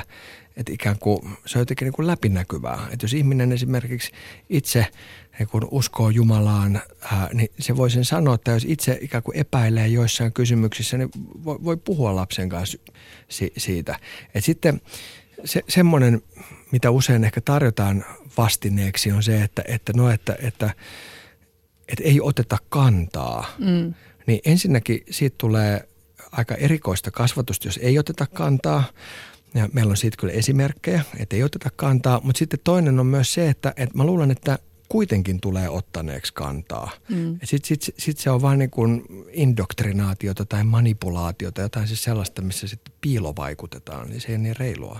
[0.57, 2.87] että ikään kuin se on jotenkin niin kuin läpinäkyvää.
[2.91, 4.11] Että jos ihminen esimerkiksi
[4.49, 4.87] itse
[5.39, 9.37] niin kun uskoo Jumalaan, ää, niin se voi sen sanoa, että jos itse ikään kuin
[9.37, 11.09] epäilee joissain kysymyksissä, niin
[11.45, 12.77] voi, voi puhua lapsen kanssa
[13.29, 13.99] si- siitä.
[14.33, 14.81] Et sitten
[15.45, 16.21] se, semmoinen,
[16.71, 18.05] mitä usein ehkä tarjotaan
[18.37, 20.73] vastineeksi, on se, että, että, no, että, että,
[21.87, 23.45] että ei oteta kantaa.
[23.59, 23.93] Mm
[24.27, 25.87] niin ensinnäkin siitä tulee
[26.31, 28.83] aika erikoista kasvatusta, jos ei oteta kantaa.
[29.53, 32.21] Ja meillä on siitä kyllä esimerkkejä, että ei oteta kantaa.
[32.23, 36.91] Mutta sitten toinen on myös se, että, että mä luulen, että kuitenkin tulee ottaneeksi kantaa.
[37.09, 37.39] Mm.
[37.43, 42.67] Sitten sit, sit se on vain niin kuin indoktrinaatiota tai manipulaatiota, jotain siis sellaista, missä
[42.67, 44.99] sitten piilovaikutetaan, niin se ei ole niin reilua.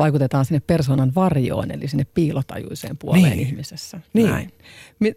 [0.00, 3.40] Vaikutetaan sinne persoonan varjoon, eli sinne piilotajuiseen puoleen niin.
[3.40, 4.00] ihmisessä.
[4.12, 4.30] Niin.
[4.30, 4.52] Näin.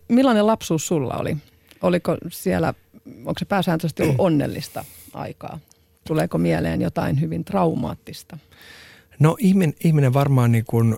[0.07, 1.37] millainen lapsuus sulla oli?
[1.83, 2.73] oliko siellä,
[3.17, 5.59] onko se pääsääntöisesti ollut onnellista aikaa?
[6.07, 8.37] Tuleeko mieleen jotain hyvin traumaattista?
[9.19, 10.97] No ihminen, ihminen varmaan niin kuin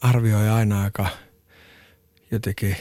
[0.00, 1.06] arvioi aina aika
[2.30, 2.76] jotenkin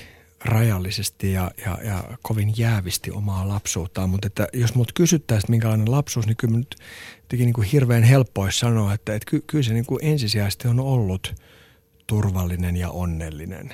[0.46, 6.28] rajallisesti ja, ja, ja kovin jäävisti omaa lapsuuttaan, mutta että jos mut kysyttäisiin, minkälainen lapsuus,
[6.28, 6.76] niin kyllä nyt
[7.34, 11.36] niin kuin hirveän helppo sanoa, että, että ky, kyllä se niin kuin ensisijaisesti on ollut
[12.08, 13.74] turvallinen ja onnellinen.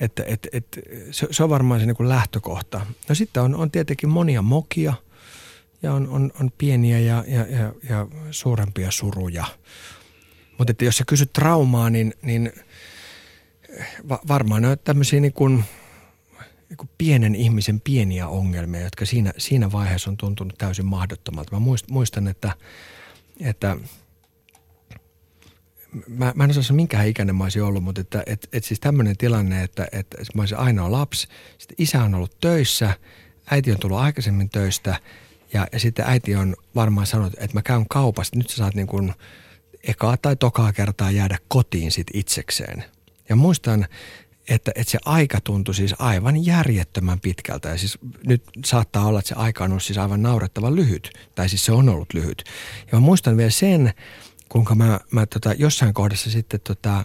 [0.00, 0.80] Että, että, että
[1.10, 2.86] se, se on varmaan se niin kuin lähtökohta.
[3.08, 4.94] No sitten on, on tietenkin monia mokia
[5.82, 9.44] ja on, on, on pieniä ja, ja, ja, ja suurempia suruja.
[10.58, 12.52] Mutta että jos sä kysyt traumaa, niin, niin
[14.08, 15.64] va, varmaan ne on tämmöisiä niin kuin,
[16.68, 21.56] niin kuin pienen ihmisen pieniä ongelmia, jotka siinä, siinä vaiheessa on tuntunut täysin mahdottomalta.
[21.56, 22.52] Mä muistan, että,
[23.40, 23.76] että
[26.08, 29.16] mä, mä en osaa minkä ikäinen mä olisin ollut, mutta että et, et siis tämmöinen
[29.16, 31.28] tilanne, että, että mä olisin ainoa lapsi,
[31.58, 32.94] sitten isä on ollut töissä,
[33.50, 35.00] äiti on tullut aikaisemmin töistä
[35.52, 38.86] ja, ja sitten äiti on varmaan sanonut, että mä käyn kaupasta, nyt sä saat niin
[38.86, 39.12] kuin
[39.82, 42.84] ekaa tai tokaa kertaa jäädä kotiin sit itsekseen.
[43.30, 43.86] Ja muistan,
[44.48, 47.68] että, että se aika tuntui siis aivan järjettömän pitkältä.
[47.68, 51.12] Ja siis nyt saattaa olla, että se aika on ollut siis aivan naurettavan lyhyt.
[51.34, 52.44] Tai siis se on ollut lyhyt.
[52.92, 53.92] Ja mä muistan vielä sen,
[54.48, 57.04] kuinka mä, mä tota, jossain kohdassa sitten tota,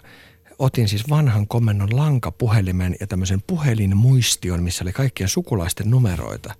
[0.60, 6.54] otin siis vanhan komennon lankapuhelimen ja tämmöisen puhelinmuistion, missä oli kaikkien sukulaisten numeroita.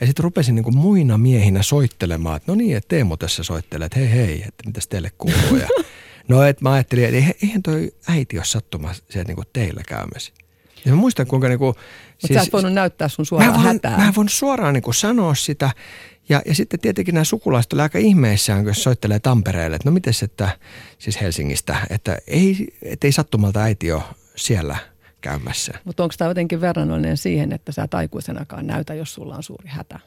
[0.00, 3.86] Ja sitten rupesin niin kuin muina miehinä soittelemaan, että no niin, että Teemu tässä soittelee,
[3.86, 5.56] että hei hei, että mitäs teille kuuluu.
[5.56, 5.68] Ja
[6.28, 10.32] no, että mä ajattelin, että eihän toi äiti ole sattuma se, niin kuin teillä käymässä.
[10.84, 13.56] Ja mä muistan, kuinka niin kuin, Mutta siis, sä et voinut näyttää sun suoraan mä
[13.56, 13.96] voin, hätää.
[13.96, 15.70] Mä en voinut suoraan niin kuin sanoa sitä.
[16.28, 20.12] Ja, ja sitten tietenkin nämä sukulaiset olivat aika ihmeissään, kun soittelee Tampereelle, että no miten
[20.22, 20.48] että,
[20.98, 24.02] siis Helsingistä, että ei, että ei sattumalta äiti ole
[24.36, 24.76] siellä
[25.20, 25.72] käymässä.
[25.84, 29.68] Mutta onko tämä jotenkin verrannollinen siihen, että sä et aikuisenakaan näytä, jos sulla on suuri
[29.68, 29.98] hätä?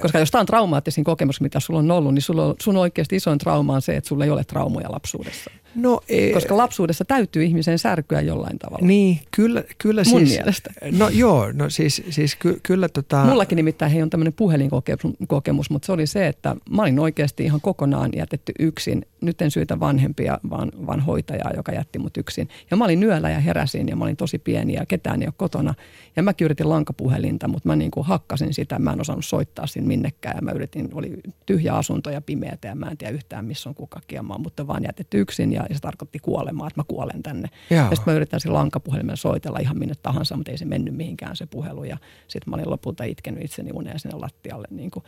[0.00, 3.16] Koska jos tämä on traumaattisin kokemus, mitä sulla on ollut, niin sulla on, sun oikeasti
[3.16, 5.50] isoin trauma on se, että sulla ei ole traumoja lapsuudessa.
[5.76, 8.86] No, e- Koska lapsuudessa täytyy ihmisen särkyä jollain tavalla.
[8.86, 10.38] Niin, kyllä, kyllä Mun siis.
[10.38, 10.70] mielestä.
[10.98, 13.24] No joo, no siis, siis ky, kyllä tota...
[13.24, 17.60] Mullakin nimittäin hei on tämmöinen puhelinkokemus, mutta se oli se, että mä olin oikeasti ihan
[17.60, 19.06] kokonaan jätetty yksin.
[19.20, 22.48] Nyt en syytä vanhempia, vaan, vaan hoitajaa, joka jätti mut yksin.
[22.70, 25.34] Ja mä olin yöllä ja heräsin ja mä olin tosi pieni ja ketään ei ole
[25.36, 25.74] kotona.
[26.16, 28.78] Ja mä yritin lankapuhelinta, mutta mä niin kuin hakkasin sitä.
[28.78, 31.12] Mä en osannut soittaa sinne minnekään ja mä yritin, oli
[31.46, 34.16] tyhjä asunto ja pimeätä ja mä en tiedä yhtään missä on kukakin.
[34.16, 37.48] Ja mä oon mutta vaan jätetty yksin ja se tarkoitti kuolemaa, että mä kuolen tänne.
[37.70, 37.80] Joo.
[37.80, 41.36] Ja sitten mä yritän sillä lankapuhelimella soitella ihan minne tahansa, mutta ei se mennyt mihinkään
[41.36, 41.84] se puhelu.
[41.84, 41.96] Ja
[42.28, 44.68] sitten mä olin lopulta itkenyt itseni uneen sinne lattialle.
[44.70, 45.04] Niin kuin.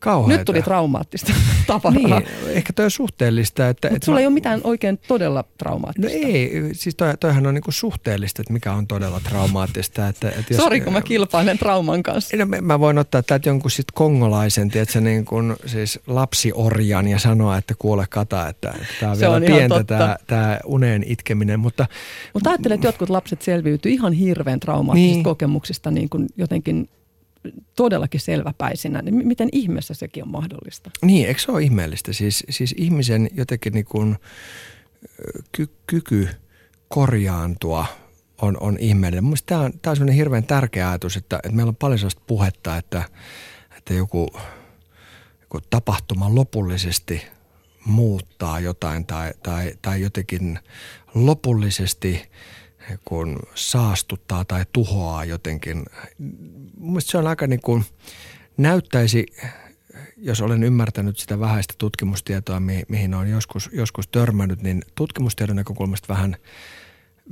[0.00, 0.38] Kauheeta.
[0.38, 1.32] Nyt tuli traumaattista
[1.66, 2.20] tavaraa.
[2.20, 3.68] Niin, ehkä toi on suhteellista.
[3.68, 6.10] Että, Mutta että sulla mä- ei ole mitään oikein todella No traumaattista.
[6.18, 10.08] ei, siis toi, toihan on niinku suhteellista, että mikä on todella traumaattista.
[10.08, 12.36] Että, että jos, Sori, kun mä kilpailen trauman kanssa.
[12.36, 17.56] No, mä- voin ottaa täältä jonkun sit kongolaisen, tiedätkö, niin kuin, siis lapsiorjan ja sanoa,
[17.58, 21.86] että kuule kata, että, tämä on vielä on pientä tämä, tämä uneen itkeminen, mutta
[22.34, 25.24] Mutta ajattelen, että jotkut lapset selviytyy ihan hirveän traumaattisista Niin.
[25.24, 26.88] kokemuksista niin kuin jotenkin
[27.76, 29.02] todellakin selväpäisinä.
[29.02, 30.90] Niin miten ihmeessä sekin on mahdollista?
[31.02, 32.12] niin, eikö se ole ihmeellistä?
[32.12, 34.16] Siis, siis ihmisen jotenkin niin kuin,
[35.52, 36.28] ky, kyky
[36.88, 37.86] korjaantua
[38.42, 39.24] on, on ihmeellinen.
[39.24, 42.22] Mielestäni tämä on, tämä on sellainen hirveän tärkeä ajatus, että, että meillä on paljon sellaista
[42.26, 43.02] puhetta, että,
[43.76, 44.28] että joku,
[45.40, 47.22] joku tapahtuma lopullisesti
[47.84, 50.58] muuttaa jotain tai, tai, tai jotenkin
[51.14, 52.22] lopullisesti
[53.04, 55.82] kun saastuttaa tai tuhoaa jotenkin.
[56.78, 57.84] Mielestäni se on aika niin kuin,
[58.56, 59.26] näyttäisi,
[60.16, 66.14] jos olen ymmärtänyt sitä vähäistä tutkimustietoa, mi- mihin olen joskus, joskus törmännyt, niin tutkimustiedon näkökulmasta
[66.14, 66.36] vähän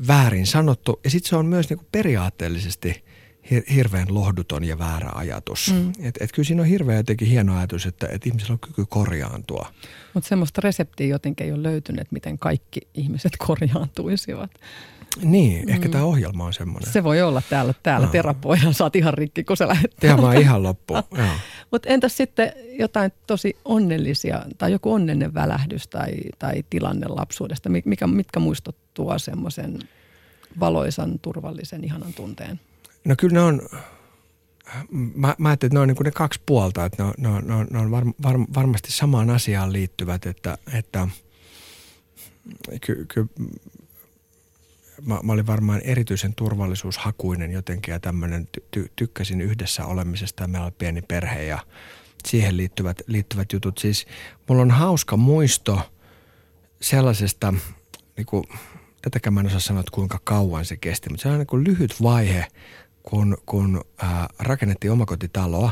[0.06, 1.00] väärin sanottu.
[1.04, 3.04] Ja sitten se on myös niin kuin periaatteellisesti
[3.50, 5.72] hir- hirveän lohduton ja väärä ajatus.
[5.74, 5.92] Mm.
[6.00, 9.72] Et, et kyllä siinä on hirveän jotenkin hieno ajatus, että et ihmisellä on kyky korjaantua.
[10.14, 14.50] Mutta semmoista reseptiä jotenkin ei ole löytynyt, että miten kaikki ihmiset korjaantuisivat.
[15.22, 15.68] Niin, mm.
[15.68, 16.92] ehkä tämä ohjelma on semmoinen.
[16.92, 18.12] Se voi olla täällä, täällä Joo.
[18.12, 19.96] terapoidaan, saat ihan rikki, kun sä lähdet.
[20.00, 20.94] Tehdään vaan ihan loppu.
[21.18, 21.26] Joo.
[21.70, 27.82] Mutta entäs sitten jotain tosi onnellisia tai joku onnellinen välähdys tai, tai tilanne lapsuudesta, Mi-
[27.84, 29.78] mikä, mitkä muistot tuo semmoisen
[30.60, 32.60] valoisan, turvallisen, ihanan tunteen?
[33.04, 33.62] No kyllä ne on,
[34.90, 37.28] mä, mä ajattelin, että ne on niin kuin ne kaksi puolta, että ne on, ne
[37.28, 41.08] on, ne on, ne on var, var, varmasti samaan asiaan liittyvät, että, että
[42.80, 43.26] ky, ky,
[45.06, 50.48] mä, mä olin varmaan erityisen turvallisuushakuinen jotenkin ja tämmöinen, ty, ty, tykkäsin yhdessä olemisesta ja
[50.48, 51.58] meillä oli pieni perhe ja
[52.28, 53.78] siihen liittyvät, liittyvät jutut.
[53.78, 54.06] Siis
[54.48, 55.80] mulla on hauska muisto
[56.80, 57.54] sellaisesta,
[58.16, 58.44] niin kuin,
[59.02, 62.02] tätäkään mä en osaa sanoa, että kuinka kauan se kesti, mutta se on niin lyhyt
[62.02, 62.46] vaihe,
[63.02, 65.70] kun, kun ää, rakennettiin omakotitaloa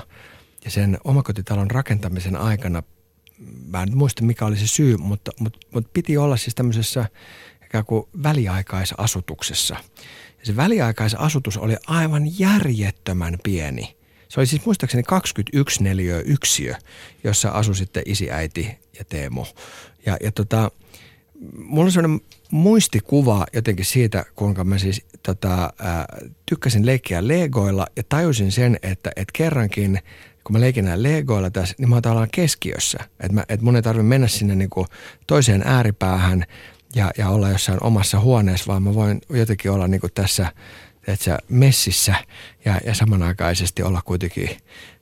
[0.64, 2.82] ja sen omakotitalon rakentamisen aikana,
[3.66, 7.08] mä en muista mikä oli se syy, mutta, mutta, mutta piti olla siis tämmöisessä
[7.68, 9.76] ikään kuin väliaikaisasutuksessa.
[10.38, 13.96] Ja se väliaikaisasutus oli aivan järjettömän pieni.
[14.28, 16.74] Se oli siis muistaakseni 21 neliö yksiö,
[17.24, 19.44] jossa asui sitten isi, äiti ja Teemu.
[20.06, 20.70] Ja, ja tota,
[21.58, 26.06] mulla on sellainen muistikuva jotenkin siitä, kuinka mä siis tota, ää,
[26.46, 29.98] tykkäsin leikkiä legoilla ja tajusin sen, että, että kerrankin
[30.44, 32.98] kun mä leikin näillä legoilla tässä, niin mä oon keskiössä.
[33.20, 34.86] Että, että mun ei tarvitse mennä sinne niin kuin
[35.26, 36.44] toiseen ääripäähän
[36.94, 40.52] ja, ja olla jossain omassa huoneessa, vaan mä voin jotenkin olla niin kuin tässä
[41.08, 42.14] että messissä
[42.64, 44.48] ja, ja samanaikaisesti olla kuitenkin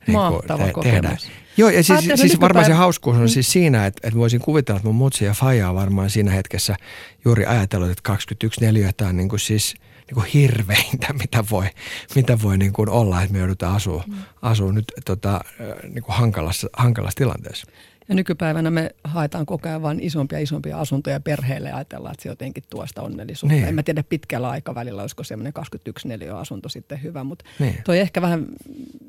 [0.06, 0.42] niin kuin,
[0.82, 1.16] te, tehdä.
[1.56, 3.28] Joo, ja siis, siis varmaan se hauskuus on mm.
[3.28, 6.76] siis siinä, että, että voisin kuvitella, että mun mutsi ja faija on varmaan siinä hetkessä
[7.24, 9.74] juuri ajatellut, että 21 neliötä on niin kuin siis
[10.06, 11.66] niin kuin hirveintä, mitä voi,
[12.14, 14.14] mitä voi niin kuin olla, että me joudutaan asua, mm.
[14.42, 15.40] asua nyt tota,
[15.82, 17.66] niin kuin hankalassa, hankalassa tilanteessa.
[18.08, 22.28] Ja nykypäivänä me haetaan koko ajan vain isompia isompia asuntoja perheelle ja ajatellaan, että se
[22.28, 23.54] jotenkin tuosta onnellisuutta.
[23.54, 23.68] Niin.
[23.68, 27.74] En mä tiedä pitkällä aikavälillä, olisiko semmoinen 21 neliö asunto sitten hyvä, mutta niin.
[27.84, 28.46] toi ehkä vähän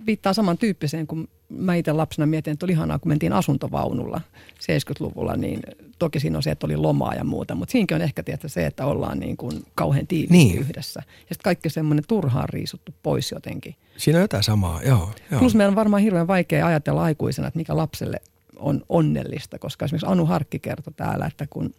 [0.06, 4.22] viittaa samantyyppiseen, kun mä itse lapsena mietin, että oli ihanaa, kun mentiin asuntovaunulla
[4.62, 5.60] 70-luvulla, niin
[6.00, 8.66] toki siinä on se, että oli lomaa ja muuta, mutta siinäkin on ehkä tietysti se,
[8.66, 10.60] että ollaan niin kuin kauhean tiiviisti niin.
[10.60, 11.00] yhdessä.
[11.06, 13.76] Ja sitten kaikki semmoinen turhaan riisuttu pois jotenkin.
[13.98, 15.12] Siinä on jotain samaa, joo.
[15.32, 15.40] joo.
[15.40, 18.22] Plus meidän on varmaan hirveän vaikea ajatella aikuisena, että mikä lapselle
[18.60, 21.74] on onnellista, koska esimerkiksi Anu Harkki kertoi täällä, että kun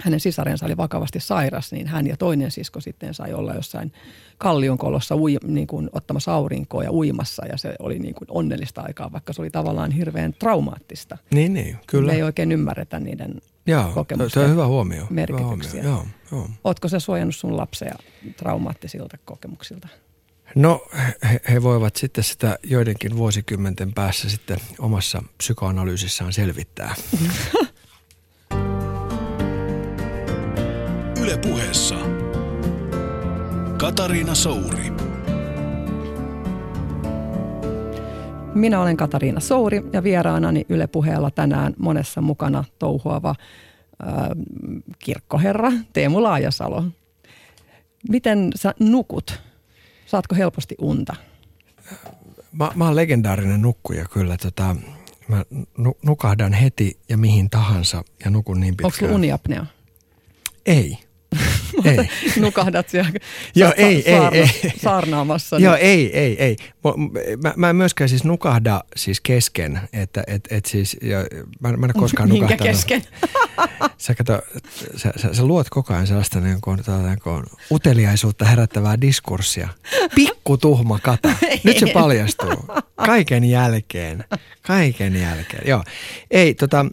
[0.00, 3.92] hänen sisarensa oli vakavasti sairas, niin hän ja toinen sisko sitten sai olla jossain
[4.38, 9.12] kallionkolossa ui, niin kuin ottamassa aurinkoa ja uimassa ja se oli niin kuin onnellista aikaa,
[9.12, 11.18] vaikka se oli tavallaan hirveän traumaattista.
[11.30, 12.12] Niin, niin, kyllä.
[12.12, 15.06] Me ei oikein ymmärretä niiden Joo, kokemusten se on hyvä huomio.
[15.10, 15.82] merkityksiä.
[15.82, 16.12] Hyvä huomio.
[16.30, 16.48] Joo, joo.
[16.64, 17.94] Ootko se suojannut sun lapsia
[18.36, 19.88] traumaattisilta kokemuksilta?
[20.54, 20.86] No
[21.30, 26.94] he, he voivat sitten sitä joidenkin vuosikymmenten päässä sitten omassa psykoanalyysissaan selvittää.
[31.22, 31.94] Yle puheessa
[33.78, 34.92] Katariina Souri.
[38.54, 43.36] Minä olen Katariina Souri ja vieraanani Yle puheella tänään monessa mukana touhuava äh,
[44.98, 46.84] kirkkoherra Teemu Laajasalo.
[48.08, 49.53] Miten sä nukut?
[50.06, 51.16] Saatko helposti unta?
[52.52, 54.36] Mä, mä oon legendaarinen nukkuja kyllä.
[54.36, 54.76] Tota,
[55.28, 55.44] mä
[56.02, 59.04] nukahdan heti ja mihin tahansa ja nukun niin pitkään.
[59.04, 59.66] Onko uniapnea?
[60.66, 60.98] Ei.
[61.84, 61.96] Ei.
[62.40, 63.10] Nukahdat siellä
[63.54, 64.72] Joo, ei, ei, ei.
[64.82, 65.58] saarnaamassa.
[65.58, 66.56] Joo, niin- ei, ei, ei.
[67.42, 71.18] Mä, mä en myöskään siis nukahda siis kesken, että et, et siis, ja,
[71.60, 72.72] mä, mä en koskaan Minkä nukahtanut.
[72.74, 73.02] kesken?
[73.98, 74.42] sä, kato,
[74.96, 79.68] sä, sä, sä, luot koko ajan sellaista niin kuin, niin kuin uteliaisuutta herättävää diskurssia.
[80.14, 81.28] Pikku tuhma kata.
[81.64, 82.64] Nyt se paljastuu.
[82.96, 84.24] Kaiken jälkeen.
[84.62, 85.62] Kaiken jälkeen.
[85.66, 85.84] Joo.
[86.30, 86.86] Ei, tota,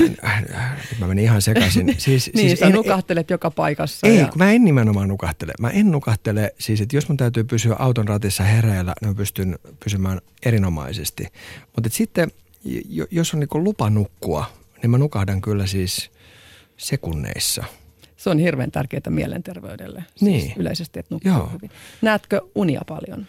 [0.00, 1.94] nyt mä menin ihan sekaisin.
[1.98, 4.06] Siis, niin, siis sä en, nukahtelet joka paikassa.
[4.06, 4.26] Ei, ja...
[4.26, 5.52] kun mä en nimenomaan nukahtele.
[5.60, 9.58] Mä en nukahtele, siis että jos mun täytyy pysyä auton ratissa hereillä, niin mä pystyn
[9.84, 11.26] pysymään erinomaisesti.
[11.76, 12.30] Mutta sitten,
[13.10, 14.46] jos on niin lupa nukkua,
[14.82, 16.10] niin mä nukahdan kyllä siis
[16.76, 17.64] sekunneissa.
[18.16, 20.04] Se on hirveän tärkeää mielenterveydelle.
[20.16, 20.52] Siis niin.
[20.56, 21.50] yleisesti, että nukkuu Joo.
[21.52, 21.70] hyvin.
[22.02, 23.26] Näetkö unia paljon?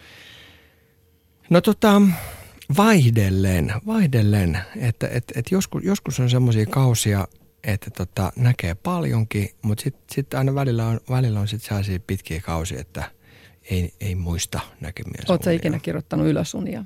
[1.50, 2.02] No tota,
[2.78, 7.28] vaihdellen, vaihdellen, että et, et joskus, joskus on semmoisia kausia,
[7.64, 12.42] että tota, näkee paljonkin, mutta sitten sit aina välillä on, välillä on sit sellaisia pitkiä
[12.42, 13.12] kausia, että
[13.70, 15.22] ei, ei muista näkemiä.
[15.28, 16.86] Oletko ikinä kirjoittanut ylös unia?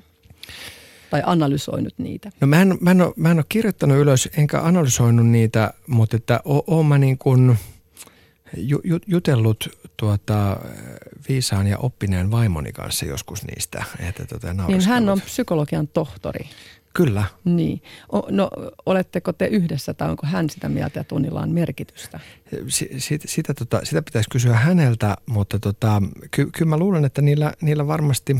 [1.10, 2.32] Tai analysoinut niitä?
[2.40, 6.16] No mä en, mä en, ole, mä en ole kirjoittanut ylös, enkä analysoinut niitä, mutta
[6.16, 7.58] että oon mä niin kuin
[9.06, 10.60] jutellut tuota,
[11.28, 13.84] viisaan ja oppineen vaimoni kanssa joskus niistä.
[14.00, 16.48] Että tuota, niin hän on psykologian tohtori.
[16.94, 17.24] Kyllä.
[17.44, 17.82] Niin.
[18.12, 18.50] O, no,
[18.86, 22.20] oletteko te yhdessä tai onko hän sitä mieltä, että unilla on merkitystä?
[22.68, 27.22] S- sitä, sitä, tota, sitä pitäisi kysyä häneltä, mutta tota, ky- kyllä mä luulen, että
[27.22, 28.36] niillä, niillä varmasti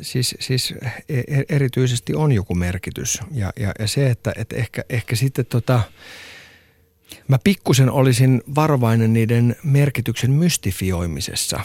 [0.00, 0.74] siis, siis
[1.08, 3.18] e, e, erityisesti on joku merkitys.
[3.30, 5.80] Ja, ja, ja se, että, että ehkä, ehkä sitten tota,
[7.28, 11.60] Mä pikkusen olisin varovainen niiden merkityksen mystifioimisessa.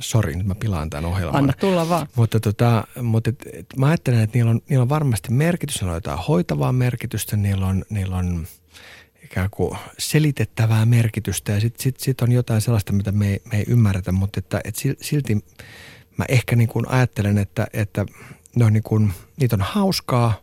[0.00, 1.36] Sori, nyt mä pilaan tämän ohjelman.
[1.36, 2.06] Anna tulla vaan.
[2.16, 5.90] Mutta, tota, mutta et, et, mä ajattelen, että niillä on, niillä on varmasti merkitys, niillä
[5.90, 8.46] on jotain hoitavaa merkitystä, niillä on, niillä on
[9.22, 13.58] ikään kuin selitettävää merkitystä ja sitten sit, sit on jotain sellaista, mitä me ei, me
[13.58, 15.44] ei ymmärretä, mutta että, et silti
[16.16, 18.06] mä ehkä niin kuin ajattelen, että, että
[18.56, 20.40] ne on niin kuin, niitä on hauskaa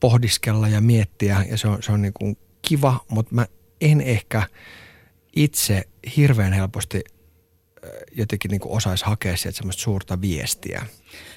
[0.00, 3.46] pohdiskella ja miettiä ja se on, se on niin kuin kiva, mutta mä
[3.80, 4.42] en ehkä
[5.36, 5.82] itse
[6.16, 7.04] hirveän helposti
[8.12, 10.86] jotenkin niin osaisi hakea sieltä semmoista suurta viestiä.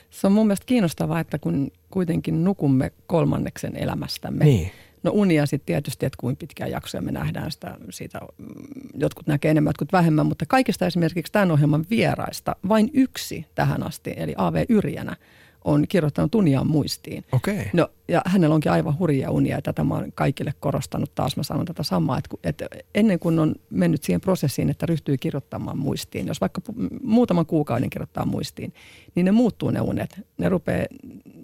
[0.10, 4.46] Se on mun mielestä kiinnostavaa, että kun kuitenkin nukumme kolmanneksen elämästämme.
[4.46, 4.72] Niin.
[5.04, 8.48] No unia sitten tietysti, että kuinka pitkää jaksoja me nähdään sitä, siitä, mm,
[8.94, 14.14] jotkut näkee enemmän, jotkut vähemmän, mutta kaikista esimerkiksi tämän ohjelman vieraista vain yksi tähän asti,
[14.18, 14.66] eli A.V.
[14.70, 15.16] Yrjänä,
[15.64, 17.26] on kirjoittanut uniaan muistiin.
[17.32, 17.70] Okei.
[17.74, 21.38] No, ja hänellä onkin aivan hurjia unia, ja tätä mä oon kaikille korostanut taas.
[21.38, 25.78] Mä sanon tätä samaa, että, että ennen kuin on mennyt siihen prosessiin, että ryhtyy kirjoittamaan
[25.78, 26.62] muistiin, jos vaikka
[27.04, 28.74] muutaman kuukauden kirjoittaa muistiin,
[29.16, 30.22] niin ne muuttuu ne unet.
[30.38, 30.86] Ne, rupeaa,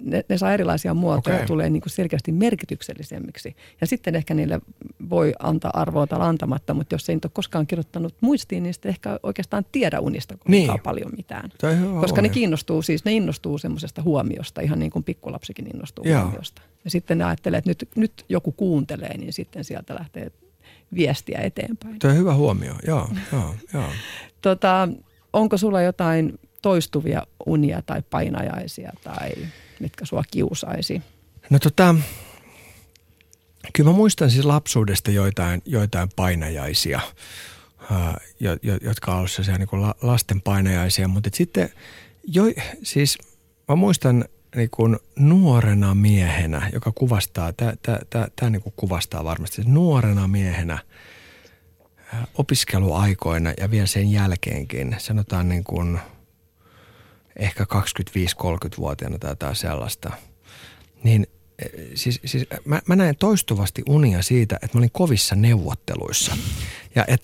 [0.03, 3.55] ne, ne saa erilaisia muotoja ja tulee niin kuin selkeästi merkityksellisemmiksi.
[3.81, 4.61] Ja sitten ehkä niille
[5.09, 9.19] voi antaa arvoa tai antamatta, mutta jos ei ole koskaan kirjoittanut muistiin, niin sitten ehkä
[9.23, 10.71] oikeastaan tiedä unista niin.
[10.83, 11.49] paljon mitään.
[12.01, 16.21] Koska ne kiinnostuu siis, ne innostuu semmoisesta huomiosta, ihan niin kuin pikkulapsikin innostuu Joo.
[16.21, 16.48] huomiosta.
[16.83, 20.31] Ja sitten ne ajattelee, että nyt, nyt joku kuuntelee, niin sitten sieltä lähtee
[20.93, 21.99] viestiä eteenpäin.
[21.99, 23.89] Tuo on hyvä huomio, joo, joo, joo.
[24.41, 24.87] Tota,
[25.33, 29.29] onko sulla jotain toistuvia unia tai painajaisia tai
[29.79, 31.01] mitkä sua kiusaisi?
[31.49, 31.95] No tota,
[33.73, 36.99] kyllä mä muistan siis lapsuudesta joitain, joitain painajaisia,
[38.39, 41.69] jo, jo, jotka on ollut sellaisia niin lasten painajaisia, mutta sitten
[42.27, 42.43] jo,
[42.83, 43.17] siis
[43.67, 44.25] mä muistan
[44.55, 47.53] niin kuin nuorena miehenä, joka kuvastaa,
[48.35, 50.77] tämä niin kuvastaa varmasti, siis nuorena miehenä
[52.33, 55.99] opiskeluaikoina ja vielä sen jälkeenkin, sanotaan niin kuin
[57.35, 60.11] ehkä 25-30-vuotiaana tai jotain sellaista,
[61.03, 61.27] niin
[61.95, 66.37] siis, siis mä, mä näen toistuvasti unia siitä, että mä olin kovissa neuvotteluissa.
[66.95, 67.21] Ja, et,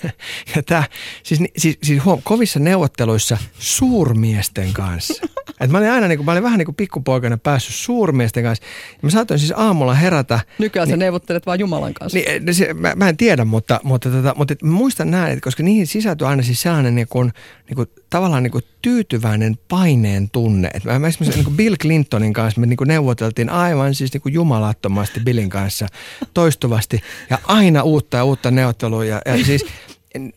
[0.56, 0.84] ja tää,
[1.22, 5.26] siis, siis, siis huom, kovissa neuvotteluissa suurmiesten kanssa.
[5.60, 8.64] Et mä olin aina niin kuin, mä olin vähän niin kuin pikkupoikana päässyt suurmiesten kanssa.
[8.92, 10.40] Ja mä saatoin siis aamulla herätä.
[10.58, 12.18] Nykyään niin, sä neuvottelet vaan Jumalan kanssa.
[12.18, 15.44] Niin, se, mä, mä, en tiedä, mutta, mutta, tota, mutta et, mä muistan näin, että
[15.44, 17.32] koska niihin sisältyy aina siis sellainen niin kuin,
[17.68, 20.70] niin kuin, tavallaan niin kuin tyytyväinen paineen tunne.
[20.74, 24.12] Et mä, mä esimerkiksi niin kuin Bill Clintonin kanssa me niin kuin neuvoteltiin aivan siis
[24.12, 25.86] niin kuin jumalattomasti Billin kanssa
[26.34, 27.00] toistuvasti
[27.30, 28.95] ja aina uutta ja uutta neuvottelua.
[29.02, 29.64] Ja, ja siis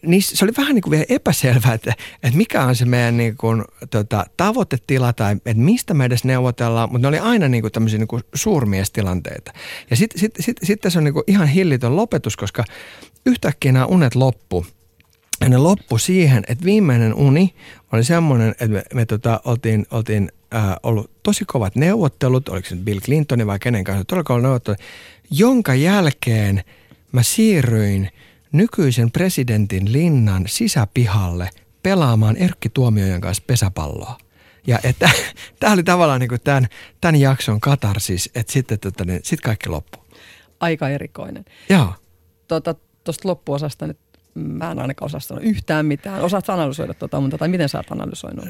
[0.01, 1.93] niin se oli vähän niin kuin vielä epäselvää, että,
[2.23, 6.91] että mikä on se meidän niin kuin, tota, tavoitetila tai että mistä me edes neuvotellaan,
[6.91, 9.53] mutta ne oli aina niin kuin tämmöisiä niin kuin suurmiestilanteita.
[9.89, 12.63] Ja sitten sit, sit, sit tässä on niin kuin ihan hillitön lopetus, koska
[13.25, 14.65] yhtäkkiä nämä unet loppu.
[15.41, 17.53] Ja ne loppu siihen, että viimeinen uni
[17.93, 22.75] oli semmoinen, että me, me tota, oltiin, oltiin äh, ollut tosi kovat neuvottelut, oliko se
[22.75, 24.79] Bill Clintonin vai kenen kanssa, todella kovat neuvottelut,
[25.31, 26.63] jonka jälkeen
[27.11, 28.09] mä siirryin–
[28.51, 31.49] nykyisen presidentin linnan sisäpihalle
[31.83, 34.17] pelaamaan Erkki Tuomiojan kanssa pesäpalloa.
[34.67, 35.09] Ja että
[35.59, 36.67] tämä oli tavallaan niin tämän,
[37.01, 40.05] tämän jakson katarsis, että sitten tota, niin, sit kaikki loppuu.
[40.59, 41.45] Aika erikoinen.
[41.69, 41.93] Joo.
[42.47, 42.73] Tuosta
[43.03, 43.99] tota, loppuosasta nyt
[44.39, 46.21] mä en ainakaan osaa sanoa yhtään mitään.
[46.21, 48.45] Osaat analysoida tuota, mutta tai miten sä oot analysoinut?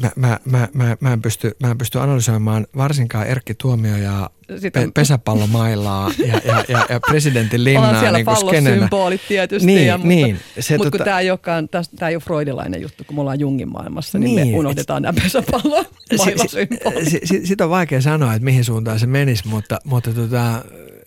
[0.00, 4.30] Mä, mä, mä, mä, mä, en pysty, mä en pysty analysoimaan varsinkaan Erkki Tuomio ja
[4.72, 7.90] pe- pesäpallomailaa ja, ja, ja, ja presidentin linnaa.
[7.90, 9.66] On siellä niin pallosymbolit tietysti.
[9.66, 10.98] Niin, ja, niin, mutta, se, mutta tota...
[10.98, 14.36] kun tämä ei, olekaan, tämä ei ole freudilainen juttu, kun me ollaan Jungin maailmassa, niin,
[14.36, 17.08] niin me unohdetaan nämä pesäpallomailasymbolit.
[17.10, 20.64] Sitten sit, sit on vaikea sanoa, että mihin suuntaan se menisi, mutta, mutta, tota,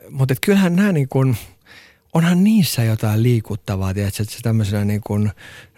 [0.10, 1.38] mutta kyllähän nämä niin kuin–
[2.18, 5.32] onhan niissä jotain liikuttavaa, tiedätkö, että se tämmöisenä niin kuin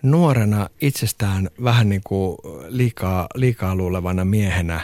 [0.03, 2.37] nuorena itsestään vähän niin kuin
[2.67, 4.81] liikaa, liikaa luulevana miehenä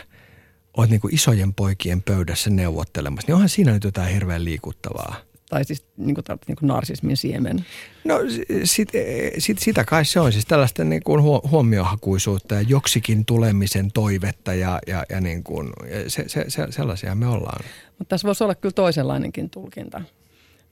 [0.78, 5.16] oot niin kuin isojen poikien pöydässä neuvottelemassa, niin onhan siinä nyt jotain hirveän liikuttavaa.
[5.49, 7.66] Tai siis niin kuin, niin kuin narsismin siemen.
[8.03, 8.20] No
[8.64, 8.89] sit,
[9.38, 14.80] sit, sitä kai se on, siis tällaista niin kuin huomiohakuisuutta ja joksikin tulemisen toivetta ja,
[14.88, 17.66] ja, ja, niin kuin, ja se, se, se, sellaisia me ollaan.
[17.99, 20.01] Mutta tässä voisi olla kyllä toisenlainenkin tulkinta.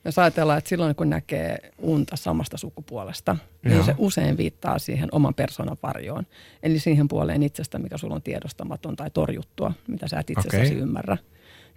[0.04, 3.84] Jos ajatellaan, että silloin kun näkee unta samasta sukupuolesta, niin Joo.
[3.84, 6.26] se usein viittaa siihen oman persoonan varjoon.
[6.62, 10.82] Eli siihen puoleen itsestä, mikä sulla on tiedostamaton tai torjuttua, mitä sä et itsessäsi okay.
[10.82, 11.16] ymmärrä.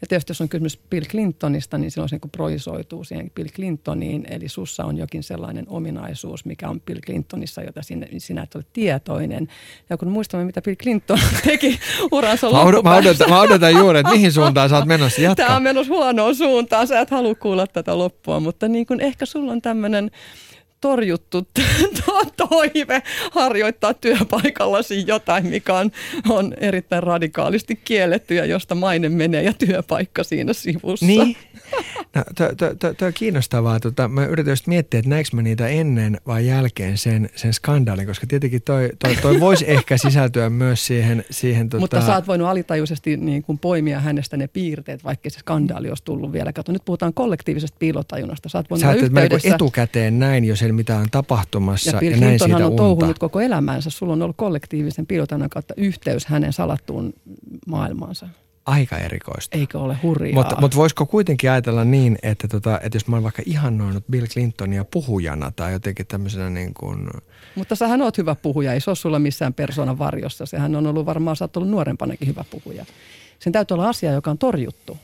[0.02, 4.26] Ja tietysti jos on kysymys Bill Clintonista, niin silloin se niin projisoituu siihen Bill Clintoniin.
[4.30, 8.64] Eli sussa on jokin sellainen ominaisuus, mikä on Bill Clintonissa, jota sinä, sinä et ole
[8.74, 9.48] tietoinen.
[9.90, 11.80] Ja kun muistamme, mitä Bill Clinton teki
[12.12, 15.22] uransa mä, mä, odotan, mä odotan juuri, että mihin suuntaan sä oot menossa.
[15.22, 15.44] Jatka.
[15.44, 16.88] Tämä on menossa huonoon suuntaan.
[16.88, 20.12] Sä et halua kuulla tätä loppua, mutta niin kuin ehkä sulla on tämmöinen
[20.82, 21.48] torjuttu
[22.50, 25.92] toive harjoittaa työpaikallasi jotain, mikä on,
[26.30, 31.06] on erittäin radikaalisti kielletty ja josta maine menee ja työpaikka siinä sivussa.
[31.06, 31.38] Niin,
[32.16, 32.24] No,
[32.98, 33.80] Tuo on kiinnostavaa.
[33.80, 38.08] Tota, mä yritän just miettiä, että näinkö mä niitä ennen vai jälkeen sen, sen skandaalin,
[38.08, 41.26] koska tietenkin toi, toi, toi voisi ehkä sisältyä myös siihen.
[41.30, 41.82] siihen tota...
[41.82, 46.04] Mutta sä oot voinut alitajuisesti niin kuin poimia hänestä ne piirteet, vaikka se skandaali olisi
[46.04, 46.54] tullut vielä.
[46.54, 48.50] Kato, nyt puhutaan kollektiivisesta piilotajunnasta.
[48.50, 49.56] Sä oot voinut sä niinku yhteydessä...
[49.56, 53.90] etukäteen näin jo sen, mitä on tapahtumassa ja, ja näin siitä on touhunut koko elämänsä.
[53.90, 57.14] Sulla on ollut kollektiivisen piilotajunnan kautta yhteys hänen salattuun
[57.68, 58.28] maailmaansa
[58.68, 59.58] aika erikoista.
[59.58, 60.34] Eikö ole hurjaa?
[60.34, 64.26] Mutta mut voisiko kuitenkin ajatella niin, että, tota, että jos mä olen vaikka ihannoinut Bill
[64.26, 67.10] Clintonia puhujana tai jotenkin tämmöisenä niin kuin...
[67.56, 70.46] Mutta sähän oot hyvä puhuja, ei se ole sulla missään persoonan varjossa.
[70.46, 72.86] Sehän on ollut varmaan, sä oot ollut nuorempanakin hyvä puhuja.
[73.40, 74.98] Sen täytyy olla asia, joka on torjuttu,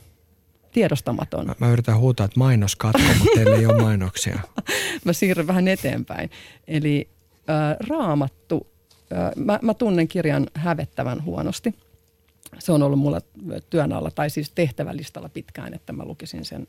[0.74, 1.46] tiedostamaton.
[1.46, 4.38] Mä, mä yritän huutaa, että mainos katko, mutta teillä ei ole mainoksia.
[5.04, 6.30] mä siirryn vähän eteenpäin.
[6.68, 7.08] Eli
[7.50, 8.66] äh, raamattu,
[9.12, 11.74] äh, mä, mä tunnen kirjan hävettävän huonosti–
[12.58, 13.20] se on ollut mulla
[13.70, 16.66] työn alla tai siis tehtävälistalla pitkään, että mä lukisin sen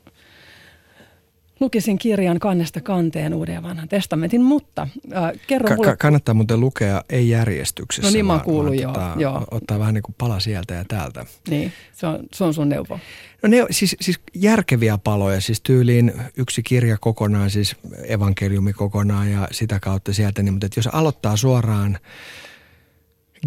[1.60, 5.96] lukisin kirjan kannesta kanteen uuden ja vanhan testamentin, mutta äh, kerro Ka- mulle...
[5.96, 8.10] Kannattaa muuten lukea ei järjestyksessä.
[8.10, 9.44] No niin mä oon kuullut, joo, tota, joo.
[9.50, 11.26] Ottaa vähän niin kuin pala sieltä ja täältä.
[11.50, 12.98] Niin, se on, se on sun neuvo.
[13.42, 17.76] No ne siis, siis järkeviä paloja, siis tyyliin yksi kirja kokonaan, siis
[18.08, 20.42] evankeliumi kokonaan ja sitä kautta sieltä.
[20.42, 21.98] Niin, mutta jos aloittaa suoraan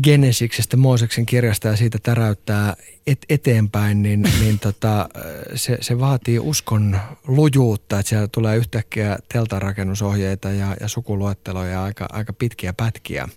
[0.04, 2.76] Genesiksestä, Mooseksen kirjasta ja siitä täräyttää
[3.08, 5.10] et, eteenpäin, niin, niin tota,
[5.56, 12.34] se, se vaatii uskon lujuutta, että siellä tulee yhtäkkiä teltarakennusohjeita ja, ja sukuluetteloja aika, aika
[12.34, 13.30] pitkiä pätkiä.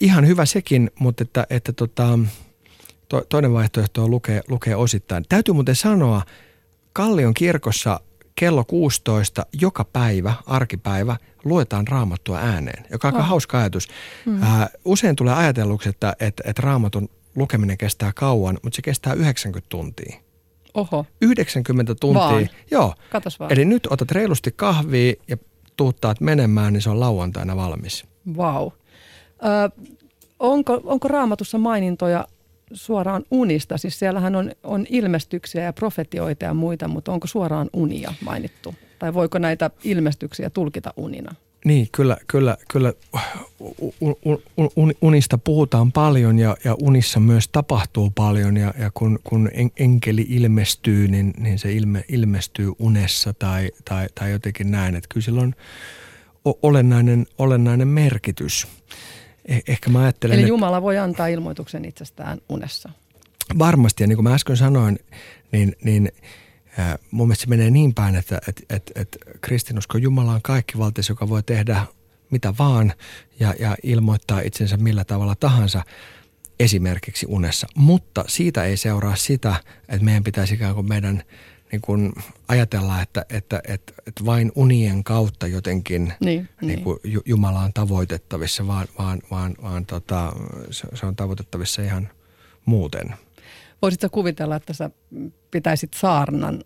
[0.00, 2.18] Ihan hyvä sekin, mutta että, että tota,
[3.08, 5.24] to, toinen vaihtoehto on lukea, lukea osittain.
[5.28, 6.22] Täytyy muuten sanoa,
[6.92, 8.00] Kallion kirkossa
[8.40, 13.28] kello 16 joka päivä, arkipäivä, luetaan raamattua ääneen, joka on aika oh.
[13.28, 13.88] hauska ajatus.
[14.26, 14.42] Mm.
[14.42, 19.68] Äh, usein tulee ajatelluksi, että, että, että raamatun lukeminen kestää kauan, mutta se kestää 90
[19.68, 20.16] tuntia.
[20.74, 21.06] Oho.
[21.20, 22.20] 90 tuntia.
[22.20, 22.48] Vaan.
[22.70, 22.94] Joo.
[23.10, 23.52] Katos vaan.
[23.52, 25.36] Eli nyt otat reilusti kahvia ja
[25.76, 28.04] tuuttaat menemään, niin se on lauantaina valmis.
[28.36, 28.64] Vau.
[28.64, 28.72] Wow.
[30.38, 32.24] onko, onko raamatussa mainintoja
[32.72, 33.78] suoraan unista?
[33.78, 38.74] Siis siellähän on, on ilmestyksiä ja profetioita ja muita, mutta onko suoraan unia mainittu?
[38.98, 41.34] Tai voiko näitä ilmestyksiä tulkita unina?
[41.64, 42.92] Niin, kyllä, kyllä, kyllä
[45.02, 51.08] unista puhutaan paljon ja, ja unissa myös tapahtuu paljon ja, ja kun, kun enkeli ilmestyy,
[51.08, 54.96] niin, niin se ilme, ilmestyy unessa tai, tai, tai jotenkin näin.
[54.96, 55.54] Että kyllä sillä on
[56.62, 58.66] olennainen, olennainen merkitys.
[59.48, 62.88] Eh, ehkä mä ajattelen, Eli Jumala voi antaa ilmoituksen itsestään unessa.
[63.58, 64.98] Varmasti, ja niin kuin mä äsken sanoin,
[65.52, 66.12] niin, niin
[66.78, 70.78] äh, mun mielestä se menee niin päin, että et, et, et kristinusko Jumala on kaikki
[70.78, 71.86] valtis, joka voi tehdä
[72.30, 72.92] mitä vaan
[73.40, 75.84] ja, ja ilmoittaa itsensä millä tavalla tahansa
[76.60, 77.66] esimerkiksi unessa.
[77.74, 79.54] Mutta siitä ei seuraa sitä,
[79.88, 81.22] että meidän pitäisi ikään kuin meidän–
[81.72, 82.12] niin kuin
[82.48, 87.20] ajatella, että, että, että, että vain unien kautta jotenkin niin, niin kuin niin.
[87.24, 90.32] Jumala on tavoitettavissa, vaan, vaan, vaan, vaan tota,
[90.70, 92.08] se, on tavoitettavissa ihan
[92.64, 93.14] muuten.
[93.82, 94.90] Voisitko kuvitella, että sä
[95.50, 96.64] pitäisit saarnan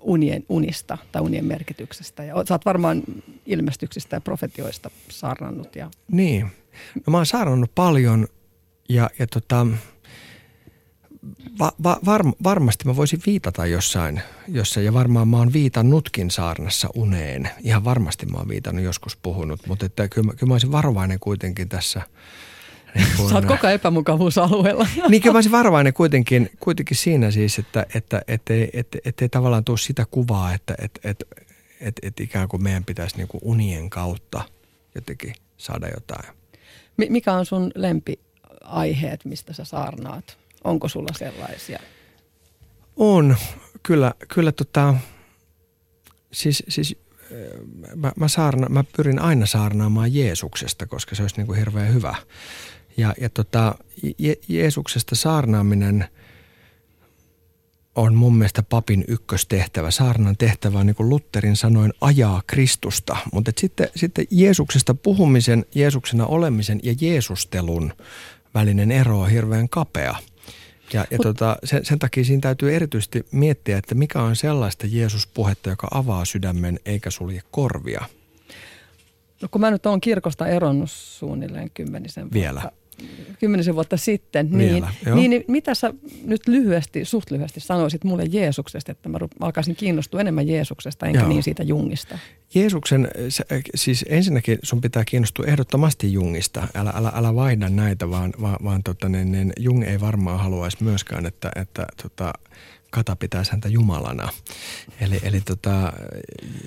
[0.00, 2.24] unien unista tai unien merkityksestä?
[2.24, 3.02] Ja sä oot varmaan
[3.46, 5.76] ilmestyksistä ja profetioista saarnannut.
[5.76, 5.90] Ja...
[6.10, 6.50] Niin.
[6.94, 8.28] No, mä oon saarnannut paljon
[8.88, 9.66] ja, ja tota,
[11.58, 16.88] va, va, var, varmasti mä voisin viitata jossain, jossain, ja varmaan mä oon viitannutkin saarnassa
[16.94, 17.50] uneen.
[17.60, 21.68] Ihan varmasti mä oon viitannut, joskus puhunut, mutta että kyllä, kyllä mä olisin varovainen kuitenkin
[21.68, 22.02] tässä.
[22.94, 24.86] Niin kun, Sä oot koko epämukavuusalueella.
[25.08, 29.24] niin kyllä mä olisin varovainen kuitenkin, kuitenkin siinä siis, että, että, että, että, että, että
[29.24, 31.24] ei tavallaan tule sitä kuvaa, että, että, että,
[31.80, 34.42] että, että ikään kuin meidän pitäisi niin kuin unien kautta
[34.94, 36.34] jotenkin saada jotain.
[37.08, 40.38] Mikä on sun lempiaiheet, mistä sä saarnaat?
[40.64, 41.78] Onko sulla sellaisia?
[42.96, 43.36] On.
[43.82, 44.94] Kyllä, kyllä tota,
[46.32, 46.96] siis, siis
[47.94, 52.14] mä, mä, saarna, mä pyrin aina saarnaamaan Jeesuksesta, koska se olisi niin kuin hirveän hyvä.
[52.96, 53.74] Ja, ja tota,
[54.22, 56.04] Je- Jeesuksesta saarnaaminen
[57.94, 59.90] on mun mielestä papin ykköstehtävä.
[59.90, 63.16] Saarnan tehtävä on niin kuin Lutherin sanoin ajaa Kristusta.
[63.32, 67.92] Mutta sitten, sitten Jeesuksesta puhumisen, Jeesuksena olemisen ja Jeesustelun
[68.54, 70.14] välinen ero on hirveän kapea–
[70.92, 75.70] ja, ja tota, sen, sen takia siinä täytyy erityisesti miettiä, että mikä on sellaista Jeesus-puhetta,
[75.70, 78.04] joka avaa sydämen eikä sulje korvia.
[79.42, 82.72] No kun mä nyt oon kirkosta eronnut suunnilleen kymmenisen vuotta.
[83.40, 85.94] Kymmenisen vuotta sitten, niin, Vielä, niin, niin mitä sä
[86.24, 91.28] nyt lyhyesti, suht lyhyesti sanoisit mulle Jeesuksesta, että mä alkaisin kiinnostua enemmän Jeesuksesta enkä joo.
[91.28, 92.18] niin siitä Jungista?
[92.54, 93.08] Jeesuksen,
[93.74, 96.68] siis ensinnäkin sun pitää kiinnostua ehdottomasti Jungista.
[96.74, 100.84] Älä, älä, älä vaihda näitä, vaan, vaan, vaan tota, niin, niin Jung ei varmaan haluaisi
[100.84, 102.32] myöskään, että, että tota,
[102.90, 104.28] kata pitäisi häntä Jumalana.
[105.00, 105.92] Eli, eli tota,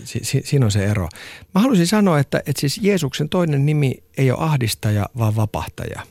[0.03, 1.09] si, si, siinä on se ero.
[1.55, 6.01] Mä haluaisin sanoa, että, että siis Jeesuksen toinen nimi ei ole ahdistaja, vaan vapahtaja.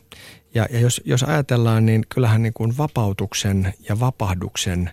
[0.55, 4.91] Ja, ja jos, jos ajatellaan, niin kyllähän niin kuin vapautuksen ja vapahduksen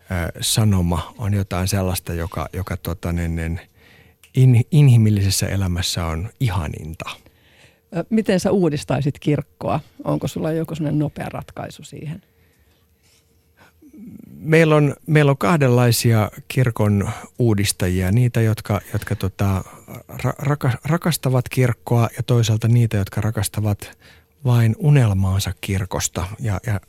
[0.00, 3.60] ö, sanoma on jotain sellaista, joka, joka tota, niin, niin,
[4.34, 7.10] in, inhimillisessä elämässä on ihaninta.
[8.10, 9.80] Miten sä uudistaisit kirkkoa?
[10.04, 12.22] Onko sulla joku sellainen nopea ratkaisu siihen?
[14.38, 18.12] Meillä on, meillä on kahdenlaisia kirkon uudistajia.
[18.12, 19.64] Niitä, jotka, jotka tota,
[20.08, 20.32] ra,
[20.84, 23.98] rakastavat kirkkoa ja toisaalta niitä, jotka rakastavat
[24.44, 26.26] vain unelmaansa kirkosta.
[26.40, 26.80] Ja, ja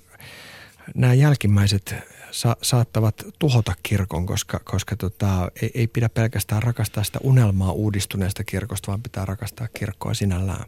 [0.95, 1.95] nämä jälkimmäiset
[2.32, 8.43] sa- saattavat tuhota kirkon, koska, koska tota, ei, ei pidä pelkästään rakastaa sitä unelmaa uudistuneesta
[8.43, 10.66] kirkosta, vaan pitää rakastaa kirkkoa sinällään.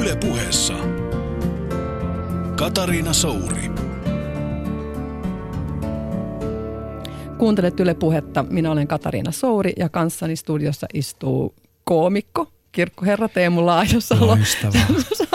[0.00, 0.74] Yle puheessa
[2.56, 3.70] Katariina Souri.
[7.38, 8.42] Kuuntelet Yle Puhetta.
[8.42, 14.26] Minä olen Katariina Souri ja kanssani studiossa istuu koomikko, kirkkoherra Teemu Laajosalo.
[14.26, 14.86] Loistavaa.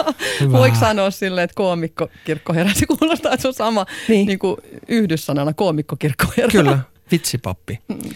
[0.52, 4.26] Voiko sanoa silleen, että koomikko, kirkkoherra, se kuulostaa, että se on sama niin.
[4.26, 4.56] Niin kuin
[4.88, 6.50] yhdyssanana koomikko, kirkkoherra.
[6.50, 6.78] Kyllä,
[7.12, 7.78] vitsipappi.
[7.88, 8.10] Mm.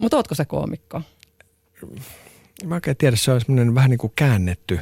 [0.00, 1.02] Mutta ootko se koomikko?
[2.64, 4.80] Mä oikein tiedä, se on vähän niin kuin käännetty,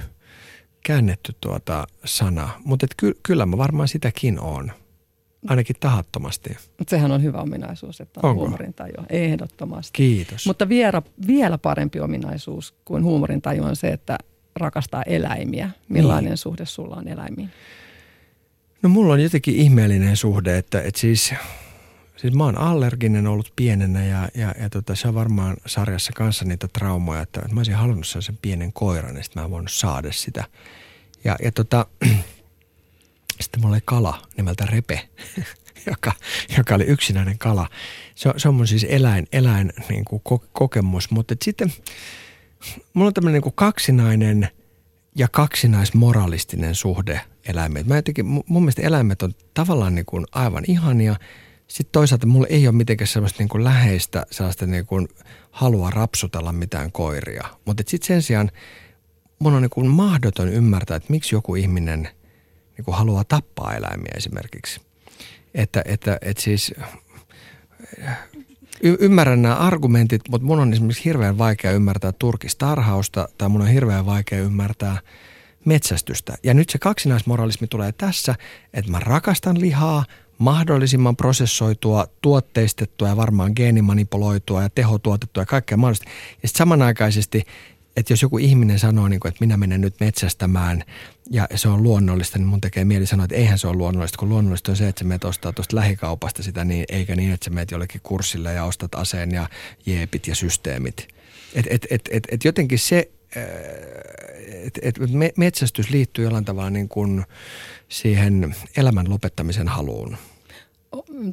[0.82, 2.48] käännetty tuota sana.
[2.64, 4.72] Mutta ky, kyllä mä varmaan sitäkin on.
[5.48, 6.56] Ainakin tahattomasti.
[6.78, 8.40] Mutta sehän on hyvä ominaisuus, että on Onko?
[8.40, 8.94] huumorintaju.
[9.10, 9.90] Ehdottomasti.
[9.92, 10.46] Kiitos.
[10.46, 14.18] Mutta vielä, vielä parempi ominaisuus kuin huumorintaju on se, että
[14.56, 15.70] rakastaa eläimiä.
[15.88, 16.36] Millainen niin.
[16.36, 17.50] suhde sulla on eläimiin?
[18.82, 21.34] No mulla on jotenkin ihmeellinen suhde, että, että siis,
[22.22, 26.44] siis mä oon allerginen ollut pienenä ja, ja, ja tota, se on varmaan sarjassa kanssa
[26.44, 30.12] niitä traumoja, että, mä olisin halunnut sen pienen koiran ja sitten mä en voinut saada
[30.12, 30.44] sitä.
[31.24, 31.86] Ja, ja tota,
[33.40, 35.08] sitten mulla oli kala nimeltä Repe,
[35.90, 36.12] joka,
[36.58, 37.68] joka oli yksinäinen kala.
[38.14, 41.72] Se se on mun siis eläin, eläin niin kuin ko, kokemus, mutta sitten
[42.94, 44.48] mulla on tämmöinen niin kuin kaksinainen
[45.14, 47.88] ja kaksinaismoralistinen suhde eläimeen.
[47.88, 51.16] Mä jotenkin, mun mielestä eläimet on tavallaan niin kuin aivan ihania.
[51.72, 55.08] Sitten toisaalta mulla ei ole mitenkään sellaista niin kuin läheistä sellaista niin kuin
[55.50, 57.48] halua rapsutella mitään koiria.
[57.64, 58.50] Mutta sitten sen sijaan
[59.38, 62.08] mun on niin kuin mahdoton ymmärtää, että miksi joku ihminen–
[62.76, 64.80] niin kuin haluaa tappaa eläimiä esimerkiksi.
[65.54, 66.74] Että, että, että siis
[68.82, 73.68] y- ymmärrän nämä argumentit, mutta mun on esimerkiksi hirveän vaikea ymmärtää turkistarhausta tai mun on
[73.68, 74.98] hirveän vaikea ymmärtää
[75.64, 76.34] metsästystä.
[76.42, 78.34] Ja nyt se kaksinaismoralismi tulee tässä,
[78.74, 80.04] että mä rakastan lihaa,
[80.38, 86.10] mahdollisimman prosessoitua, tuotteistettua ja varmaan geenimanipuloitua ja tehotuotettua ja kaikkea mahdollista.
[86.42, 87.46] Ja sitten samanaikaisesti
[87.96, 90.84] että jos joku ihminen sanoo, niin kuin, että minä menen nyt metsästämään
[91.30, 94.28] ja se on luonnollista, niin mun tekee mieli sanoa, että eihän se ole luonnollista, kun
[94.28, 97.50] luonnollista on se, että sä menet ostaa tuosta lähikaupasta sitä, niin, eikä niin, että sä
[97.50, 99.48] menet jollekin kurssille ja ostat aseen ja
[99.86, 101.08] jeepit ja systeemit.
[101.54, 103.10] Et, et, et, et, et jotenkin se,
[104.64, 104.96] että et
[105.36, 107.24] metsästys liittyy jollain tavalla niin kuin
[107.88, 110.16] siihen elämän lopettamisen haluun–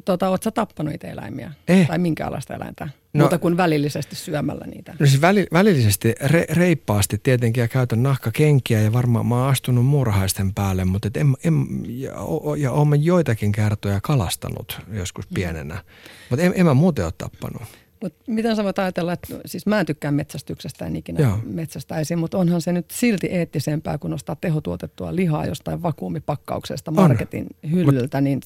[0.04, 1.52] Tota, oletko sä tappanut itse eläimiä?
[1.68, 1.86] Eh.
[1.86, 2.88] Tai minkälaista eläintä?
[3.12, 4.96] No- Muuta kuin välillisesti syömällä niitä.
[4.98, 9.86] No siis väli, välillisesti re, reippaasti tietenkin ja käytän nahkakenkiä ja varmaan mä oon astunut
[9.86, 15.84] muurahaisten päälle, mutta et en, en, ja, o, ja oon joitakin kertoja kalastanut joskus pienenä.
[16.30, 17.62] Mutta en, en mä muuten ole tappanut.
[18.02, 21.38] Mut miten sä voit ajatella, että siis mä en tykkää metsästyksestä, en ikinä Joo.
[21.44, 28.20] metsästäisi, mutta onhan se nyt silti eettisempää kuin ostaa tehotuotettua lihaa jostain vakuumipakkauksesta marketin hyllyltä.
[28.20, 28.40] Niin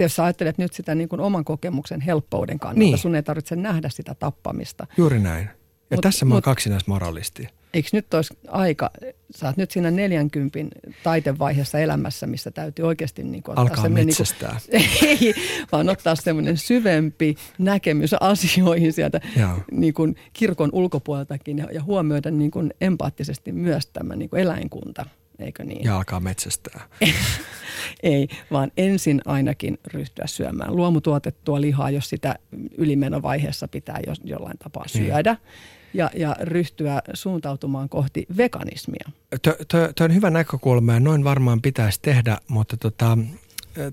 [0.00, 2.98] jos sä ajattelet nyt sitä niin kuin oman kokemuksen helppouden kannalta, niin.
[2.98, 4.86] sun ei tarvitse nähdä sitä tappamista.
[4.96, 5.48] Juuri näin.
[5.90, 7.48] Ja Mut- tässä mä oon kaksinaismoralisti.
[7.74, 8.90] Eikö nyt olisi aika,
[9.36, 10.58] sä oot nyt siinä 40
[11.02, 14.60] taitevaiheessa elämässä, missä täytyy oikeasti niin kuin ottaa Alkaa semmoinen metsästää.
[14.72, 15.34] Niin kuin, ei,
[15.72, 19.20] vaan ottaa semmoinen syvempi näkemys asioihin sieltä
[19.72, 25.06] niin kuin kirkon ulkopuoleltakin ja, ja huomioida niin kuin empaattisesti myös tämä niin kuin eläinkunta,
[25.38, 25.84] eikö niin?
[25.84, 26.80] Ja alkaa metsästää.
[28.02, 32.36] Ei, vaan ensin ainakin ryhtyä syömään luomutuotettua lihaa, jos sitä
[32.78, 35.38] ylimenovaiheessa pitää jo, jollain tapaa Niin.
[35.94, 39.10] Ja, ja ryhtyä suuntautumaan kohti veganismia.
[39.68, 43.18] Tuo on hyvä näkökulma ja noin varmaan pitäisi tehdä, mutta tota,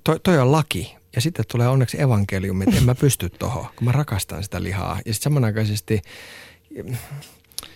[0.04, 0.98] toi, toi on laki.
[1.16, 5.00] Ja sitten tulee onneksi evankeliumi, että en mä pysty tohon, kun mä rakastan sitä lihaa.
[5.06, 6.02] Ja sitten samanaikaisesti,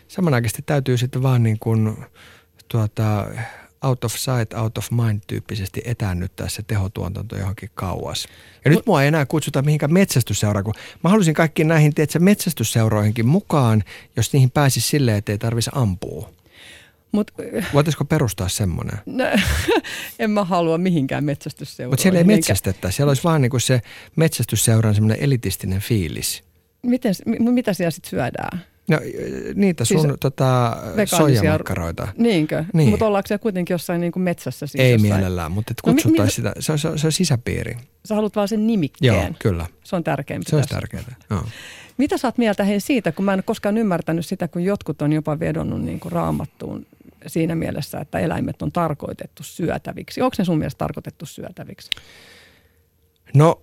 [0.08, 1.98] samanaikaisesti täytyy sitten vaan niin kuin
[2.68, 3.28] tuota,
[3.84, 8.28] out of sight, out of mind tyyppisesti etäännyttää se tehotuotanto johonkin kauas.
[8.66, 10.74] Ja nyt mua ei enää kutsuta mihinkään metsästysseuraan, kun
[11.04, 13.84] mä haluaisin kaikkiin näihin tiedätkö, metsästysseuroihinkin mukaan,
[14.16, 16.30] jos niihin pääsisi silleen, että ei tarvitsisi ampua.
[17.12, 17.32] Mut,
[17.74, 18.98] Voitaisiko perustaa semmoinen?
[19.06, 19.24] no,
[20.20, 21.92] en mä halua mihinkään metsästysseuroihin.
[21.94, 22.92] Mutta siellä ei metsästetä.
[22.92, 23.82] Siellä olisi vaan niinku se
[24.16, 26.44] metsästysseuran semmoinen elitistinen fiilis.
[26.82, 28.66] Miten, mi- mitä siellä sitten syödään?
[28.92, 29.00] No
[29.56, 32.08] niitä sun Siis tota, soijamakkaroita.
[32.18, 32.66] Niinkö?
[32.74, 32.90] Niin.
[32.90, 34.68] Mutta ollaanko siellä kuitenkin jossain niin kuin metsässä?
[34.68, 35.14] Siis Ei jossain?
[35.14, 36.54] mielellään, mutta et No mi- kutsuttaisiin sitä.
[36.60, 37.78] Se on, se, on, se on sisäpiiri.
[38.06, 39.14] Sä haluat vaan sen nimikkeen.
[39.16, 39.66] Joo, kyllä.
[39.84, 40.76] Se on tärkeämpi Se tässä.
[40.76, 41.16] tärkeää.
[41.30, 41.44] Joo.
[41.98, 45.02] Mitä sä oot mieltä hei siitä, kun mä en ole koskaan ymmärtänyt sitä, kun jotkut
[45.02, 46.86] on jopa vedonnut niin kuin raamattuun
[47.28, 50.22] siinä mielessä, että eläimet on tarkoitettu syötäviksi.
[50.22, 51.90] Onko ne sun mielestä tarkoitettu syötäviksi?
[53.36, 53.62] No,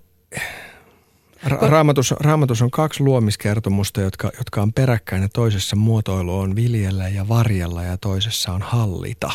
[1.45, 7.09] ra- raamatus, raamatus on kaksi luomiskertomusta, jotka, jotka on peräkkäin ja toisessa muotoilu on viljellä
[7.09, 9.30] ja varjella ja toisessa on hallita.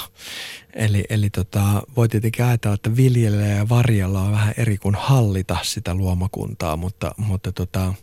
[0.73, 1.61] Eli, eli tota,
[1.95, 7.11] voi tietenkin ajatella, että viljellä ja varjella on vähän eri kuin hallita sitä luomakuntaa, mutta,
[7.17, 7.93] mutta tota,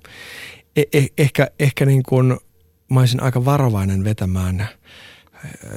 [0.76, 2.36] e- e- ehkä, ehkä niin kuin
[2.90, 4.68] mä olisin aika varovainen vetämään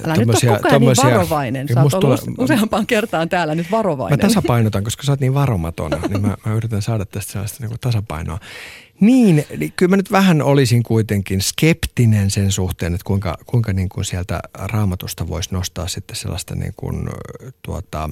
[0.03, 1.67] Älä nyt tommosia- ole koko niin varovainen.
[1.73, 4.19] Sä oot ollut tulee- useampaan kertaan täällä nyt Mä varovainen.
[4.19, 8.39] tasapainotan, koska sä oot niin varomaton, niin mä, mä yritän saada tästä sellaista niin tasapainoa.
[8.99, 13.89] Niin, niin, kyllä mä nyt vähän olisin kuitenkin skeptinen sen suhteen, että kuinka, kuinka niin
[13.89, 17.09] kuin sieltä raamatusta voisi nostaa sitten sellaista niin kuin,
[17.61, 18.09] tuota,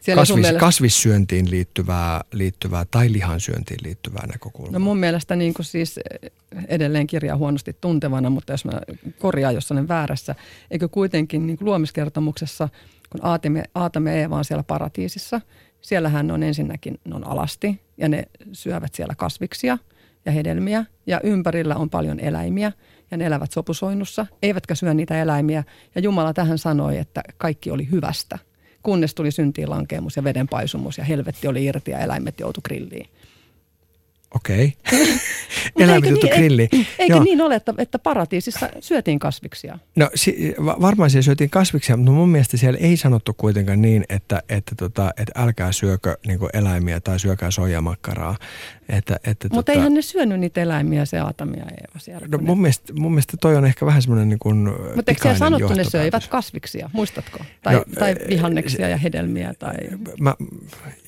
[0.00, 4.72] Siellä kasvis, mielestä- kasvissyöntiin liittyvää, liittyvää tai lihansyöntiin liittyvää näkökulmaa.
[4.72, 6.30] No mun mielestä niin kuin siis eh,
[6.68, 8.72] edelleen kirjaa huonosti tuntevana, mutta jos mä
[9.18, 10.34] korjaan, jos olen väärässä,
[10.70, 12.68] eikö kuitenkin niin kuin luomiskertomuksessa,
[13.10, 15.40] kun Aatam ja, Aatam ja Eeva on siellä paratiisissa,
[15.80, 19.78] siellähän on ensinnäkin ne on alasti ja ne syövät siellä kasviksia
[20.24, 22.72] ja hedelmiä ja ympärillä on paljon eläimiä
[23.10, 25.64] ja ne elävät sopusoinnussa, eivätkä syö niitä eläimiä.
[25.94, 28.38] Ja Jumala tähän sanoi, että kaikki oli hyvästä,
[28.82, 33.06] kunnes tuli syntiin lankeemus ja vedenpaisumus ja helvetti oli irti ja eläimet joutu grilliin.
[34.34, 34.72] Okei.
[35.64, 36.68] Mutta Eläimet eikö juttu niin- grilliin.
[36.98, 37.24] Eikö Joo.
[37.24, 39.78] niin ole, että, että paratiisissa syötiin kasviksia?
[39.96, 44.04] No si- va- varmaan siellä syötiin kasviksia, mutta mun mielestä siellä ei sanottu kuitenkaan niin,
[44.08, 48.36] että, että, tota, että älkää syökö niin eläimiä tai syökää soijamakkaraa.
[48.90, 52.26] Että, että, Mutta tota, eihän ne syönyt niitä eläimiä, se Aatamia ja Eeva siellä.
[52.30, 54.56] No mun mielestä, mun mielestä toi on ehkä vähän semmoinen niin kuin
[54.96, 55.92] Mutta eikö siellä sanottu, ne johtopäätös.
[55.92, 57.38] söivät kasviksia, muistatko?
[57.62, 59.54] Tai, No, tai eh, vihanneksia ja hedelmiä.
[59.58, 59.74] Tai...
[60.20, 60.34] Mä,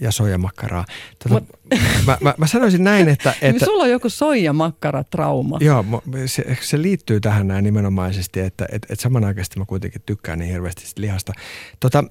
[0.01, 0.85] ja soijamakkaraa.
[1.23, 3.31] Tota, Mut- mä, mä, mä sanoisin näin, että...
[3.31, 3.47] Että...
[3.49, 5.59] että Sulla on joku soijamakkara-trauma.
[5.61, 5.85] Joo,
[6.27, 10.83] se, se liittyy tähän näin nimenomaisesti, että et, et samanaikaisesti mä kuitenkin tykkään niin hirveästi
[10.97, 11.33] lihasta.
[11.81, 12.05] Tota,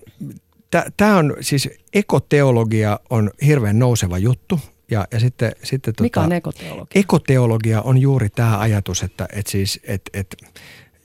[0.98, 4.60] Tämä on siis ekoteologia on hirveän nouseva juttu.
[4.92, 7.00] Ja, ja sitten, sitten Mikä tota, on ekoteologia?
[7.02, 10.38] Ekoteologia on juuri tämä ajatus, että, että, siis, että, että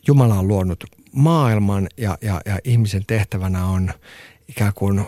[0.07, 3.93] Jumala on luonut maailman ja, ja, ja ihmisen tehtävänä on
[4.49, 5.05] ikään kuin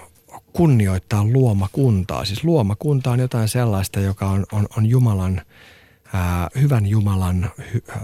[0.53, 2.25] kunnioittaa luomakuntaa.
[2.25, 5.43] Siis luomakunta on jotain sellaista, joka on, on, on Jumalan,
[6.13, 7.99] ää, hyvän Jumalan hy, ää,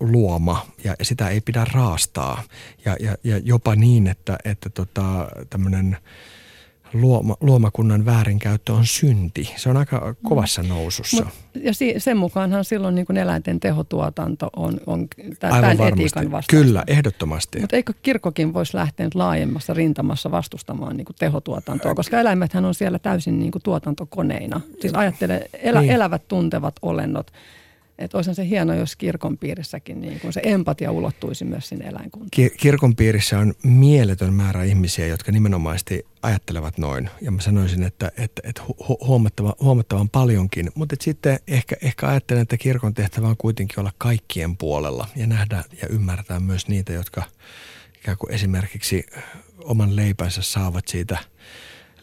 [0.00, 2.42] luoma ja sitä ei pidä raastaa.
[2.84, 5.96] Ja, ja, ja jopa niin, että, että tota, tämmöinen
[6.92, 9.52] luoma, luomakunnan väärinkäyttö on synti.
[9.56, 11.24] Se on aika kovassa nousussa.
[11.24, 11.34] Mut,
[11.64, 16.02] ja si- sen mukaanhan silloin niin kuin eläinten tehotuotanto on, on tä- Aivan tämän varmasti.
[16.02, 16.66] etiikan vastaista.
[16.66, 17.60] Kyllä, ehdottomasti.
[17.60, 22.74] Mutta eikö kirkkokin voisi lähteä nyt laajemmassa rintamassa vastustamaan niin kuin tehotuotantoa, koska eläimethän on
[22.74, 24.60] siellä täysin niin kuin tuotantokoneina.
[24.80, 25.92] Siis ajattele, elä, niin.
[25.92, 27.32] elävät tuntevat olennot.
[27.98, 32.30] Että olisihan se hieno, jos kirkon piirissäkin niin kuin se empatia ulottuisi myös sinne eläinkuntaan.
[32.30, 37.10] Ki- Kirkon piirissä on mieletön määrä ihmisiä, jotka nimenomaisesti ajattelevat noin.
[37.20, 40.70] Ja mä sanoisin, että, että, että hu- huomattava, huomattavan paljonkin.
[40.74, 45.64] Mutta sitten ehkä, ehkä ajattelen, että kirkon tehtävä on kuitenkin olla kaikkien puolella ja nähdä
[45.82, 47.22] ja ymmärtää myös niitä, jotka
[47.96, 49.06] ikään kuin esimerkiksi
[49.64, 51.18] oman leipänsä saavat siitä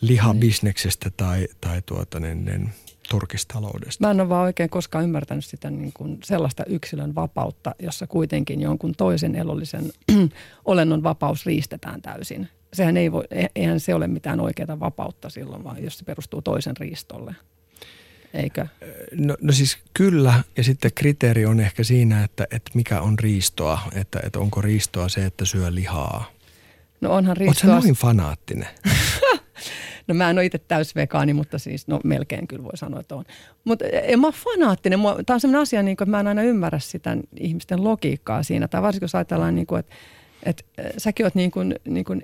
[0.02, 2.70] lihabisneksestä tai, tai tuota, niin, niin,
[3.10, 4.08] turkistaloudesta.
[4.08, 8.62] Mä en ole vaan oikein koskaan ymmärtänyt sitä niin kuin sellaista yksilön vapautta, jossa kuitenkin
[8.62, 9.92] jonkun toisen elollisen
[10.66, 12.50] olennon vapaus riistetään täysin.
[12.74, 16.42] Sehän ei voi, e- eihän se ole mitään oikeaa vapautta silloin, vaan jos se perustuu
[16.42, 17.36] toisen riistolle.
[18.34, 18.68] Eikö?
[19.12, 23.80] No, no siis kyllä, ja sitten kriteeri on ehkä siinä, että, että mikä on riistoa,
[23.96, 26.32] että, että onko riistoa se, että syö lihaa.
[27.02, 27.80] No onhan Oletko riistoa...
[27.80, 28.68] noin fanaattinen?
[30.08, 33.26] No mä en ole itse täysvegaani, mutta siis no melkein kyllä voi sanoa, että on.
[33.64, 35.00] Mutta en mä ole fanaattinen.
[35.26, 38.68] Tämä on sellainen asia, niin kuin, että mä en aina ymmärrä sitä ihmisten logiikkaa siinä.
[38.68, 39.96] Tai varsinkin jos ajatellaan, niin kuin, että,
[40.44, 42.24] että äh, säkin oot niin kuin, niin kuin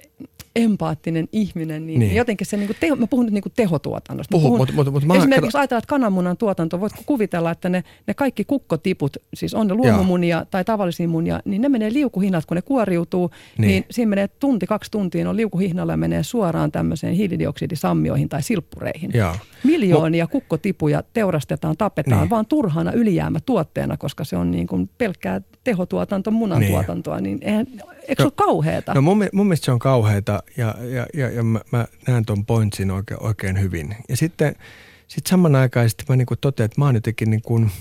[0.55, 2.15] empaattinen ihminen, niin, Niin.
[2.15, 4.31] jotenkin se, niin kuin teho, mä puhun nyt niin kuin tehotuotannosta.
[4.31, 7.69] Puhu, puhun- mutta mut, mut mä Esimerkiksi kato- ajatellaan, että kananmunan tuotanto, voitko kuvitella, että
[7.69, 12.45] ne, ne kaikki kukkotiput, siis on ne luomumunia tai tavallisia munia, niin ne menee liukuhihnat,
[12.45, 13.67] kun ne kuoriutuu, Niin.
[13.67, 19.11] niin, siinä menee tunti, kaksi tuntia, on liukuhihnalla ja menee suoraan tämmöiseen hiilidioksidisammioihin tai silppureihin.
[19.13, 19.35] Joo.
[19.63, 22.21] Miljoonia kukkotipuja teurastetaan, tapetaan Niin.
[22.21, 22.29] niin.
[22.29, 27.67] vaan turhana ylijäämätuotteena, koska se on niin kuin pelkkää tehotuotanto, munantuotantoa, niin, niin eihän,
[28.07, 28.93] eikö no, se ole kauheata?
[28.93, 32.45] No mun, mun mielestä se on kauheata ja, ja, ja, ja mä, mä näen tuon
[32.45, 33.95] pointsin oikein, oikein hyvin.
[34.09, 34.55] Ja sitten
[35.07, 37.71] sit samanaikaisesti mä niin totean, että mä oon jotenkin niin kuin–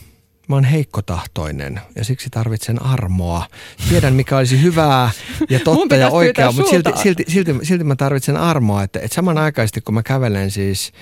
[0.51, 3.47] Mä oon heikkotahtoinen ja siksi tarvitsen armoa.
[3.89, 5.11] Tiedän, mikä olisi hyvää
[5.51, 8.83] ja totta ja oikeaa, mutta silti, silti, silti, silti mä tarvitsen armoa.
[8.83, 10.93] Että, että samanaikaisesti kun mä kävelen siis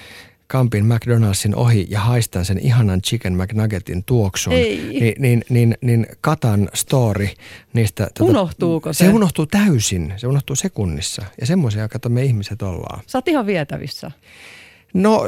[0.49, 6.69] Kampin McDonaldsin ohi ja haistan sen ihanan chicken McNuggetin tuoksun, niin, niin, niin, niin Katan
[6.75, 7.29] story
[7.73, 8.09] niistä...
[8.19, 9.05] Tuota, Unohtuuko se?
[9.05, 10.15] Se unohtuu täysin.
[10.17, 11.25] Se unohtuu sekunnissa.
[11.41, 13.01] Ja semmoisia, kato me ihmiset ollaan.
[13.07, 14.11] Sä oot ihan vietävissä.
[14.95, 15.23] No,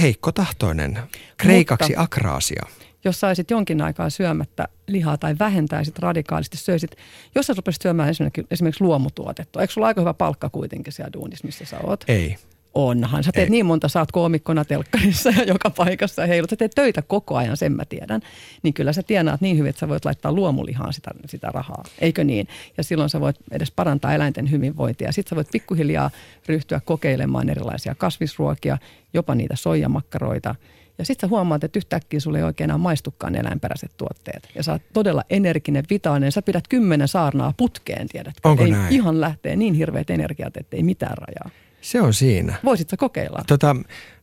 [0.00, 0.98] heikkotahtoinen.
[1.36, 2.66] Kreikaksi Mutta, akraasia
[3.04, 6.90] jos saisit jonkin aikaa syömättä lihaa tai vähentäisit radikaalisti, söisit,
[7.34, 11.46] jos sä rupesit syömään esimerkiksi, esimerkiksi luomutuotettua, eikö sulla aika hyvä palkka kuitenkin siellä duunissa,
[11.46, 12.04] missä sä oot?
[12.08, 12.36] Ei.
[12.74, 13.24] Onhan.
[13.24, 13.50] Sä teet Ei.
[13.50, 16.50] niin monta, sä oot koomikkona telkkarissa ja joka paikassa ja heilut.
[16.50, 18.20] Sä teet töitä koko ajan, sen mä tiedän.
[18.62, 21.84] Niin kyllä sä tienaat niin hyvin, että sä voit laittaa luomulihaan sitä, sitä rahaa.
[21.98, 22.48] Eikö niin?
[22.76, 25.12] Ja silloin sä voit edes parantaa eläinten hyvinvointia.
[25.12, 26.10] Sitten sä voit pikkuhiljaa
[26.46, 28.78] ryhtyä kokeilemaan erilaisia kasvisruokia,
[29.14, 30.54] jopa niitä soijamakkaroita–
[30.98, 34.48] ja sitten sä huomaat, että yhtäkkiä sulle ei oikein enää maistukaan eläinperäiset tuotteet.
[34.54, 36.32] Ja sä oot todella energinen, vitaalinen.
[36.32, 38.48] Sä pidät kymmenen saarnaa putkeen, tiedätkö?
[38.48, 38.94] Onko ei näin?
[38.94, 41.50] ihan lähtee niin hirveät energiat, että ei mitään rajaa.
[41.84, 42.54] Se on siinä.
[42.64, 43.44] Voisit sä kokeilla?
[43.46, 43.76] Tota,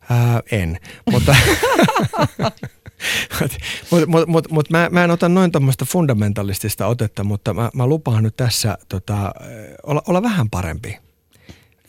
[0.09, 0.77] ää, en,
[1.11, 1.35] mutta...
[3.91, 7.87] mutta mut, mut, mut mä, mä en ota noin tuommoista fundamentalistista otetta, mutta mä, mä
[7.87, 9.31] lupaan nyt tässä tota,
[9.83, 10.97] olla, olla vähän parempi.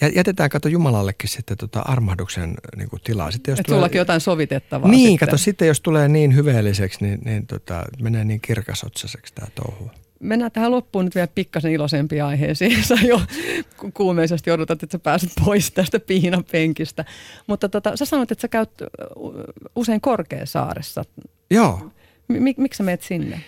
[0.01, 3.31] Ja jätetään, kato Jumalallekin sitten tota armahduksen niin kuin tilaa.
[3.31, 5.29] Sitten, jos Et tulee, sullakin jotain sovitettavaa Niin, sitten.
[5.29, 9.91] kato sitten jos tulee niin hyveelliseksi, niin, niin tota, menee niin kirkasotsaseksi tämä touhu.
[10.23, 12.85] Mennään tähän loppuun nyt vielä pikkasen iloisempia aiheisiin.
[12.89, 13.21] Sä jo
[13.95, 17.05] kuumeisesti odotat, että sä pääset pois tästä piinan penkistä.
[17.47, 18.71] Mutta tota, sä sanoit, että sä käyt
[19.77, 21.05] usein Korkeasaaressa.
[21.51, 21.91] Joo.
[22.29, 23.41] M- miksi sä menet sinne?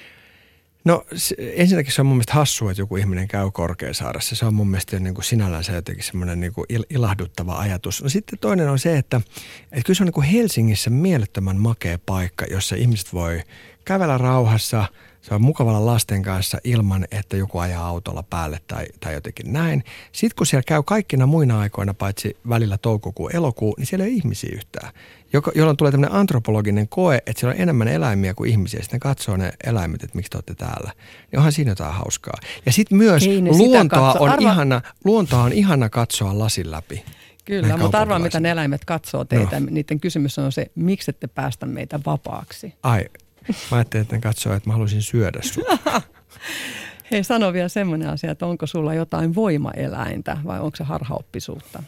[0.85, 1.07] No
[1.39, 4.37] ensinnäkin se on mun mielestä hassua, että joku ihminen käy Korkeasaaressa.
[4.37, 8.03] Se on mun mielestä niin kuin sinällänsä jotenkin semmoinen niin kuin ilahduttava ajatus.
[8.03, 9.20] No sitten toinen on se, että,
[9.62, 13.43] että kyllä se on niin kuin Helsingissä mielettömän makea paikka, jossa ihmiset voi
[13.85, 14.85] kävellä rauhassa–
[15.25, 19.85] se on mukavalla lasten kanssa ilman, että joku ajaa autolla päälle tai, tai jotenkin näin.
[20.12, 24.16] Sitten kun siellä käy kaikkina muina aikoina, paitsi välillä toukokuu, elokuu, niin siellä ei ole
[24.16, 24.93] ihmisiä yhtään.
[25.33, 28.83] Joko, jolloin tulee tämmöinen antropologinen koe, että siellä on enemmän eläimiä kuin ihmisiä.
[28.83, 30.93] Sitten ne ne eläimet, että miksi te olette täällä.
[31.33, 32.39] Niin onhan siinä jotain hauskaa.
[32.66, 33.25] Ja sitten myös
[33.59, 34.51] luontoa on, Arva...
[34.51, 37.05] ihana, luontoa on ihana katsoa lasin läpi.
[37.45, 39.61] Kyllä, mutta arvaa, mitä ne eläimet katsoo teitä.
[39.61, 39.66] No.
[39.70, 42.75] Niiden kysymys on se, miksi ette päästä meitä vapaaksi.
[42.83, 43.05] Ai,
[43.49, 45.64] Mä ajattelin, että ne katsoo, että mä haluaisin syödä sut.
[47.11, 51.82] Hei, sano vielä semmoinen asia, että onko sulla jotain voimaeläintä vai onko se harhaoppisuutta?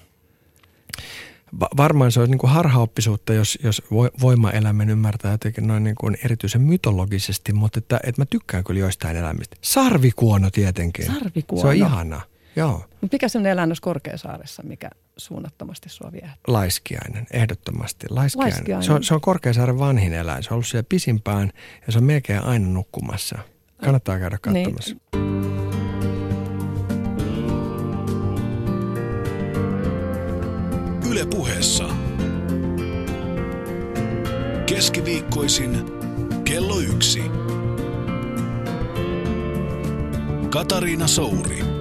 [1.60, 3.82] Va- varmaan se on niin kuin harhaoppisuutta, jos, jos
[4.20, 9.16] voimaeläimen ymmärtää jotenkin noin niin kuin erityisen mytologisesti, mutta että, että mä tykkään kyllä joistain
[9.16, 9.56] eläimistä.
[9.60, 11.06] Sarvikuono tietenkin.
[11.06, 11.62] Sarvikuono.
[11.62, 12.20] Se on ihana.
[12.56, 12.84] Joo.
[13.00, 16.52] Mutta mikä on elännös Korkeasaaressa, mikä suunnattomasti sua viehättää?
[16.54, 18.06] Laiskiainen, ehdottomasti.
[18.10, 18.54] Laiskiainen.
[18.54, 18.86] Laiskiainen.
[18.86, 20.42] Se, on, se on Korkeasaaren vanhin eläin.
[20.42, 21.52] Se on ollut siellä pisimpään
[21.86, 23.38] ja se on melkein aina nukkumassa.
[23.84, 24.74] Kannattaa käydä niin.
[24.74, 24.96] katsomassa.
[25.14, 25.26] Niin.
[31.10, 31.84] Yle puheessa.
[34.66, 35.84] Keskiviikkoisin
[36.44, 37.22] kello yksi.
[40.50, 41.75] Katariina Souri.